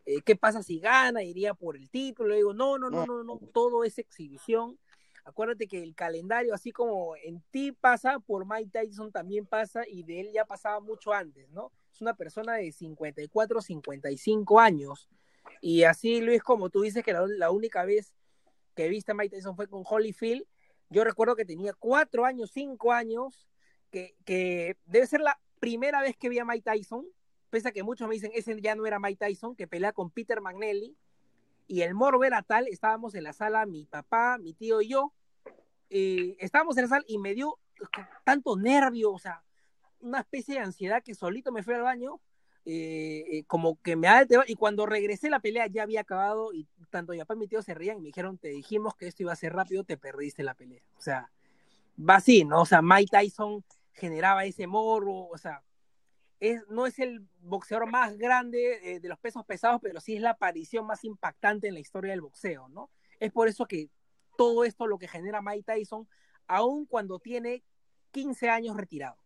eh, 0.07 0.20
qué 0.25 0.37
pasa 0.37 0.62
si 0.62 0.79
gana, 0.79 1.23
iría 1.23 1.55
por 1.55 1.77
el 1.77 1.90
título. 1.90 2.31
Le 2.31 2.37
digo, 2.37 2.53
no, 2.55 2.79
no, 2.79 2.90
no, 2.90 3.07
no, 3.07 3.25
no, 3.25 3.40
todo 3.53 3.85
es 3.85 3.99
exhibición. 3.99 4.79
Acuérdate 5.25 5.66
que 5.68 5.83
el 5.83 5.94
calendario, 5.94 6.55
así 6.55 6.70
como 6.73 7.14
en 7.16 7.42
ti 7.51 7.73
pasa, 7.73 8.18
por 8.20 8.46
Mike 8.46 8.70
Tyson 8.73 9.12
también 9.12 9.46
pasa 9.46 9.83
y 9.87 10.03
de 10.03 10.20
él 10.20 10.31
ya 10.33 10.44
pasaba 10.44 10.81
mucho 10.81 11.12
antes, 11.12 11.49
¿no? 11.51 11.73
Es 11.92 12.01
una 12.01 12.14
persona 12.14 12.55
de 12.55 12.73
54, 12.73 13.61
55 13.61 14.61
años. 14.61 15.09
Y 15.61 15.83
así, 15.85 16.20
Luis, 16.20 16.42
como 16.42 16.70
tú 16.70 16.81
dices 16.83 17.05
que 17.05 17.12
la, 17.12 17.27
la 17.27 17.51
única 17.51 17.85
vez 17.85 18.14
que 18.75 18.88
viste 18.88 19.12
a 19.12 19.14
Mike 19.14 19.37
Tyson 19.37 19.57
fue 19.57 19.66
con 19.68 19.83
Holyfield, 19.85 20.46
yo 20.90 21.05
recuerdo 21.05 21.37
que 21.37 21.44
tenía 21.44 21.72
cuatro 21.72 22.24
años, 22.24 22.50
cinco 22.53 22.92
años, 22.92 23.48
que, 23.90 24.76
debe 24.85 25.07
ser 25.07 25.20
la 25.20 25.40
primera 25.61 26.03
vez 26.03 26.16
que 26.16 26.29
vi 26.29 26.38
a 26.38 26.44
Mike 26.44 26.70
Tyson, 26.70 27.07
pese 27.48 27.68
a 27.68 27.72
que 27.72 27.83
muchos 27.83 28.09
me 28.09 28.14
dicen, 28.14 28.33
ese 28.35 28.61
ya 28.61 28.74
no 28.74 28.87
era 28.87 28.98
Mike 28.98 29.24
Tyson, 29.24 29.57
que 29.57 29.66
pelea 29.66 29.92
con 29.92 30.11
Peter 30.11 30.40
McNally, 30.40 30.96
y 31.66 31.83
el 31.83 31.94
morbo 31.94 32.24
era 32.24 32.42
tal, 32.42 32.66
estábamos 32.66 33.14
en 33.14 33.24
la 33.24 33.33
sala, 33.33 33.64
mi 33.66 33.85
papá, 33.85 34.38
mi 34.38 34.53
tío 34.53 34.81
y 34.81 34.88
yo, 34.88 35.12
eh, 35.88 36.37
estábamos 36.40 36.76
en 36.76 36.83
la 36.83 36.88
sala 36.88 37.05
y 37.07 37.18
me 37.18 37.35
dio 37.35 37.59
tanto 38.24 38.57
nervio, 38.57 39.12
o 39.12 39.18
sea, 39.18 39.44
una 40.00 40.20
especie 40.20 40.55
de 40.55 40.61
ansiedad 40.61 41.03
que 41.03 41.14
solito 41.14 41.53
me 41.53 41.62
fui 41.62 41.74
al 41.74 41.83
baño, 41.83 42.20
eh, 42.66 43.25
eh, 43.31 43.44
como 43.46 43.81
que 43.81 43.96
me 43.96 44.07
da 44.07 44.20
el 44.20 44.29
tema, 44.29 44.44
y 44.46 44.55
cuando 44.55 44.87
regresé 44.87 45.31
la 45.31 45.40
pelea 45.40 45.66
ya 45.66 45.83
había 45.83 46.03
acabado 46.03 46.53
y 46.53 46.66
tanto 46.90 47.12
mi 47.12 47.18
papá 47.18 47.35
y 47.35 47.38
mi 47.38 47.49
tío 47.49 47.62
se 47.62 47.75
rían 47.75 47.99
y 47.99 48.01
me 48.01 48.07
dijeron, 48.09 48.38
te 48.38 48.49
dijimos 48.49 48.94
que 48.96 49.07
esto 49.07 49.23
iba 49.23 49.33
a 49.33 49.37
ser 49.37 49.53
rápido, 49.55 49.85
te 49.85 49.96
perdiste 49.96 50.42
la 50.42 50.55
pelea. 50.55 50.83
O 50.96 51.01
sea, 51.01 51.31
va 51.99 52.16
así, 52.16 52.44
¿no? 52.44 52.62
O 52.62 52.66
sea, 52.66 52.83
Mike 52.83 53.11
Tyson 53.11 53.64
generaba 53.92 54.44
ese 54.44 54.66
morbo, 54.66 55.29
o 55.29 55.38
sea, 55.38 55.62
es, 56.38 56.66
no 56.68 56.87
es 56.87 56.99
el 56.99 57.27
boxeador 57.40 57.90
más 57.90 58.16
grande 58.16 58.79
eh, 58.83 59.01
de 59.01 59.09
los 59.09 59.18
pesos 59.18 59.44
pesados, 59.44 59.81
pero 59.83 60.01
sí 60.01 60.16
es 60.16 60.23
la 60.23 60.31
aparición 60.31 60.87
más 60.87 61.05
impactante 61.05 61.68
en 61.68 61.75
la 61.75 61.81
historia 61.81 62.11
del 62.11 62.23
boxeo, 62.23 62.68
¿no? 62.68 62.90
Es 63.18 63.31
por 63.33 63.49
eso 63.49 63.66
que 63.66 63.90
todo 64.37 64.64
esto 64.64 64.87
lo 64.87 64.99
que 64.99 65.09
genera 65.09 65.42
Mike 65.42 65.64
Tyson, 65.64 66.09
aun 66.46 66.87
cuando 66.87 67.18
tiene 67.18 67.62
15 68.11 68.49
años 68.49 68.77
retirado. 68.77 69.16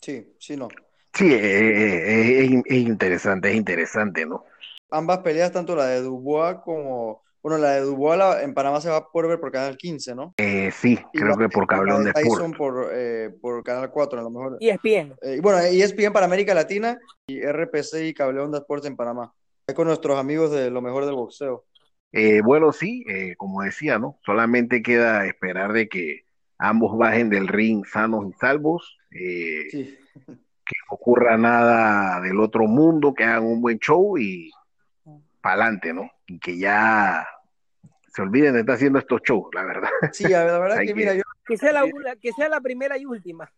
Sí, 0.00 0.34
sí, 0.38 0.56
no. 0.56 0.68
Sí, 1.16 1.32
eh, 1.32 1.38
eh, 1.40 2.44
es, 2.44 2.62
es 2.66 2.76
interesante, 2.76 3.50
es 3.50 3.56
interesante, 3.56 4.26
¿no? 4.26 4.44
Ambas 4.90 5.18
peleas, 5.18 5.50
tanto 5.52 5.74
la 5.74 5.86
de 5.86 6.02
Dubois 6.02 6.58
como, 6.64 7.22
bueno, 7.42 7.58
la 7.58 7.72
de 7.72 7.80
Dubois 7.80 8.18
la- 8.18 8.42
en 8.42 8.52
Panamá 8.54 8.80
se 8.80 8.90
va 8.90 8.96
a 8.98 9.06
poder 9.08 9.30
ver 9.30 9.40
por 9.40 9.50
Canal 9.50 9.76
15, 9.76 10.14
¿no? 10.14 10.34
Eh, 10.36 10.70
sí, 10.70 10.98
Y 11.12 11.18
creo 11.18 11.30
la- 11.30 11.36
que 11.38 11.48
por 11.48 11.66
Cableón 11.66 12.04
de 12.04 12.12
de 12.12 12.20
Sport. 12.20 12.40
Tyson 12.40 12.52
por, 12.52 12.90
eh, 12.92 13.30
por 13.40 13.62
Canal 13.64 13.90
4, 13.90 14.20
a 14.20 14.22
lo 14.22 14.30
mejor. 14.30 14.56
Y 14.60 14.68
es 14.68 14.80
bien. 14.82 15.14
Eh, 15.22 15.36
y 15.38 15.40
bueno, 15.40 15.58
ESPN 15.58 16.12
para 16.12 16.26
América 16.26 16.54
Latina 16.54 16.98
y 17.26 17.40
RPC 17.40 18.06
y 18.08 18.14
Cable 18.14 18.40
Onda 18.40 18.58
Sports 18.58 18.86
en 18.86 18.96
Panamá. 18.96 19.32
Es 19.66 19.74
con 19.74 19.86
nuestros 19.88 20.18
amigos 20.18 20.50
de 20.52 20.70
lo 20.70 20.82
mejor 20.82 21.06
del 21.06 21.14
boxeo. 21.14 21.64
Eh, 22.12 22.40
bueno, 22.42 22.72
sí, 22.72 23.04
eh, 23.08 23.34
como 23.36 23.62
decía, 23.62 23.98
¿no? 23.98 24.18
Solamente 24.24 24.82
queda 24.82 25.26
esperar 25.26 25.72
de 25.72 25.88
que 25.88 26.24
ambos 26.58 26.96
bajen 26.96 27.30
del 27.30 27.48
ring 27.48 27.84
sanos 27.84 28.26
y 28.28 28.32
salvos, 28.38 28.96
eh, 29.10 29.64
Sí, 29.70 29.98
ocurra 30.88 31.36
nada 31.36 32.20
del 32.20 32.40
otro 32.40 32.64
mundo, 32.66 33.14
que 33.14 33.24
hagan 33.24 33.44
un 33.44 33.60
buen 33.60 33.78
show 33.78 34.16
y 34.18 34.50
para 35.40 35.62
adelante, 35.64 35.92
¿no? 35.92 36.10
Y 36.26 36.38
que 36.38 36.58
ya 36.58 37.26
se 38.14 38.22
olviden 38.22 38.54
de 38.54 38.60
estar 38.60 38.74
haciendo 38.76 38.98
estos 38.98 39.20
shows, 39.22 39.48
la 39.54 39.64
verdad. 39.64 39.90
sí, 40.12 40.28
la 40.28 40.44
verdad 40.44 40.78
que 40.80 40.86
que- 40.86 40.94
mira, 40.94 41.14
yo 41.14 41.22
Que 41.46 41.56
sea 41.56 41.72
la, 41.72 41.84
que 42.20 42.32
sea 42.32 42.48
la 42.48 42.60
primera 42.60 42.98
y 42.98 43.04
última. 43.06 43.52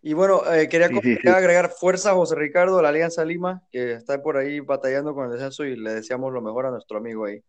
Y 0.00 0.12
bueno, 0.12 0.42
eh, 0.52 0.68
quería, 0.68 0.88
Sí, 0.88 0.94
sí, 0.96 1.16
quería 1.16 1.32
sí. 1.32 1.38
agregar 1.38 1.70
fuerza 1.70 2.10
a 2.10 2.14
José 2.14 2.34
Ricardo 2.34 2.76
de 2.76 2.82
la 2.82 2.90
Alianza 2.90 3.24
Lima, 3.24 3.62
que 3.72 3.92
está 3.92 4.22
por 4.22 4.36
ahí 4.36 4.60
batallando 4.60 5.14
con 5.14 5.26
el 5.26 5.32
descenso 5.32 5.64
y 5.64 5.76
le 5.76 5.94
deseamos 5.94 6.32
lo 6.32 6.42
mejor 6.42 6.66
a 6.66 6.70
nuestro 6.70 6.98
amigo 6.98 7.24
ahí. 7.24 7.42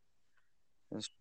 Su- 1.00 1.12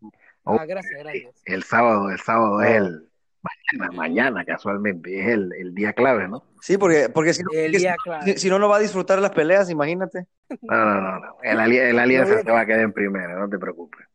Oh, 0.46 0.58
Ah, 0.60 0.66
gracias, 0.66 0.92
gracias. 1.02 1.42
El 1.46 1.62
sábado, 1.62 2.10
el 2.10 2.20
sábado 2.20 2.60
es 2.60 2.68
Sábado. 2.68 2.86
el 2.88 3.10
mañana, 3.44 3.96
mañana 3.96 4.44
casualmente, 4.44 5.20
es 5.20 5.28
el, 5.28 5.52
el 5.58 5.74
día 5.74 5.92
clave, 5.92 6.26
¿no? 6.28 6.42
Sí, 6.60 6.78
porque, 6.78 7.08
porque 7.12 7.34
si, 7.34 7.42
no, 7.42 7.50
El 7.52 7.72
si- 7.72 7.78
día 7.78 7.94
clave. 8.02 8.24
si- 8.32 8.38
si 8.38 8.48
no, 8.50 8.58
no 8.58 8.68
va 8.68 8.76
a 8.76 8.80
disfrutar 8.80 9.18
las 9.20 9.30
peleas, 9.32 9.70
imagínate. 9.70 10.26
No, 10.62 10.84
no, 10.84 11.00
no, 11.00 11.18
no. 11.20 11.36
El, 11.42 11.72
el 11.72 11.98
Alianza 11.98 12.40
se 12.42 12.50
va 12.50 12.60
a 12.60 12.66
quedar 12.66 12.80
en 12.80 12.92
primera, 12.92 13.38
no 13.38 13.48
te 13.48 13.58
preocupes. 13.58 14.06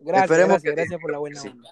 Gracias, 0.00 0.24
Esperemos 0.24 0.48
gracias, 0.62 0.62
que- 0.62 0.76
gracias 0.76 1.00
por 1.00 1.10
la 1.12 1.18
buena 1.18 1.40
sí. 1.40 1.48
onda. 1.48 1.70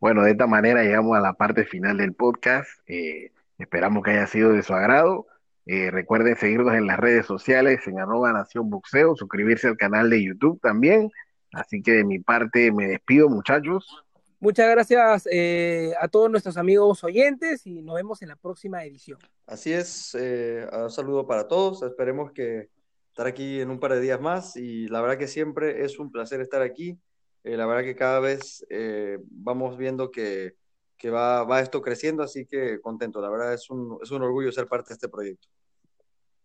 Bueno, 0.00 0.22
de 0.24 0.32
esta 0.32 0.46
manera 0.46 0.82
llegamos 0.82 1.16
a 1.16 1.20
la 1.20 1.32
parte 1.34 1.64
final 1.64 1.96
del 1.96 2.12
podcast. 2.12 2.68
Eh, 2.86 3.30
esperamos 3.58 4.02
que 4.02 4.10
haya 4.12 4.26
sido 4.26 4.52
de 4.52 4.62
su 4.62 4.74
agrado. 4.74 5.26
Eh, 5.66 5.92
recuerden 5.92 6.34
seguirnos 6.36 6.74
en 6.74 6.86
las 6.88 6.98
redes 6.98 7.24
sociales, 7.26 7.86
en 7.86 8.00
arroba 8.00 8.32
Nación 8.32 8.68
Boxeo, 8.68 9.14
suscribirse 9.14 9.68
al 9.68 9.76
canal 9.76 10.10
de 10.10 10.24
YouTube 10.24 10.60
también. 10.60 11.10
Así 11.52 11.82
que 11.82 11.92
de 11.92 12.04
mi 12.04 12.18
parte 12.18 12.72
me 12.72 12.88
despido, 12.88 13.28
muchachos. 13.28 14.02
Muchas 14.42 14.68
gracias 14.68 15.28
eh, 15.30 15.92
a 16.00 16.08
todos 16.08 16.28
nuestros 16.28 16.56
amigos 16.56 17.04
oyentes 17.04 17.64
y 17.64 17.80
nos 17.80 17.94
vemos 17.94 18.22
en 18.22 18.28
la 18.28 18.34
próxima 18.34 18.84
edición. 18.84 19.20
Así 19.46 19.72
es, 19.72 20.16
eh, 20.18 20.66
un 20.72 20.90
saludo 20.90 21.28
para 21.28 21.46
todos. 21.46 21.84
Esperemos 21.84 22.32
que 22.32 22.68
estar 23.10 23.28
aquí 23.28 23.60
en 23.60 23.70
un 23.70 23.78
par 23.78 23.92
de 23.92 24.00
días 24.00 24.20
más 24.20 24.56
y 24.56 24.88
la 24.88 25.00
verdad 25.00 25.16
que 25.16 25.28
siempre 25.28 25.84
es 25.84 26.00
un 26.00 26.10
placer 26.10 26.40
estar 26.40 26.60
aquí. 26.60 26.98
Eh, 27.44 27.56
la 27.56 27.66
verdad 27.66 27.84
que 27.84 27.94
cada 27.94 28.18
vez 28.18 28.66
eh, 28.68 29.20
vamos 29.30 29.78
viendo 29.78 30.10
que, 30.10 30.56
que 30.96 31.08
va, 31.08 31.44
va 31.44 31.60
esto 31.60 31.80
creciendo, 31.80 32.24
así 32.24 32.44
que 32.44 32.80
contento. 32.80 33.20
La 33.20 33.30
verdad 33.30 33.54
es 33.54 33.70
un, 33.70 34.00
es 34.02 34.10
un 34.10 34.22
orgullo 34.22 34.50
ser 34.50 34.66
parte 34.66 34.88
de 34.88 34.94
este 34.94 35.08
proyecto. 35.08 35.46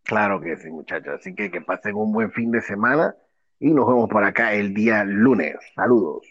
Claro 0.04 0.40
que 0.40 0.56
sí, 0.58 0.70
muchachos. 0.70 1.16
Así 1.20 1.34
que 1.34 1.50
que 1.50 1.62
pasen 1.62 1.96
un 1.96 2.12
buen 2.12 2.32
fin 2.32 2.52
de 2.52 2.62
semana 2.62 3.16
y 3.60 3.72
nos 3.72 3.88
vemos 3.88 4.08
por 4.08 4.24
acá 4.24 4.54
el 4.54 4.76
día 4.76 5.04
lunes. 5.04 5.56
Saludos. 5.74 6.28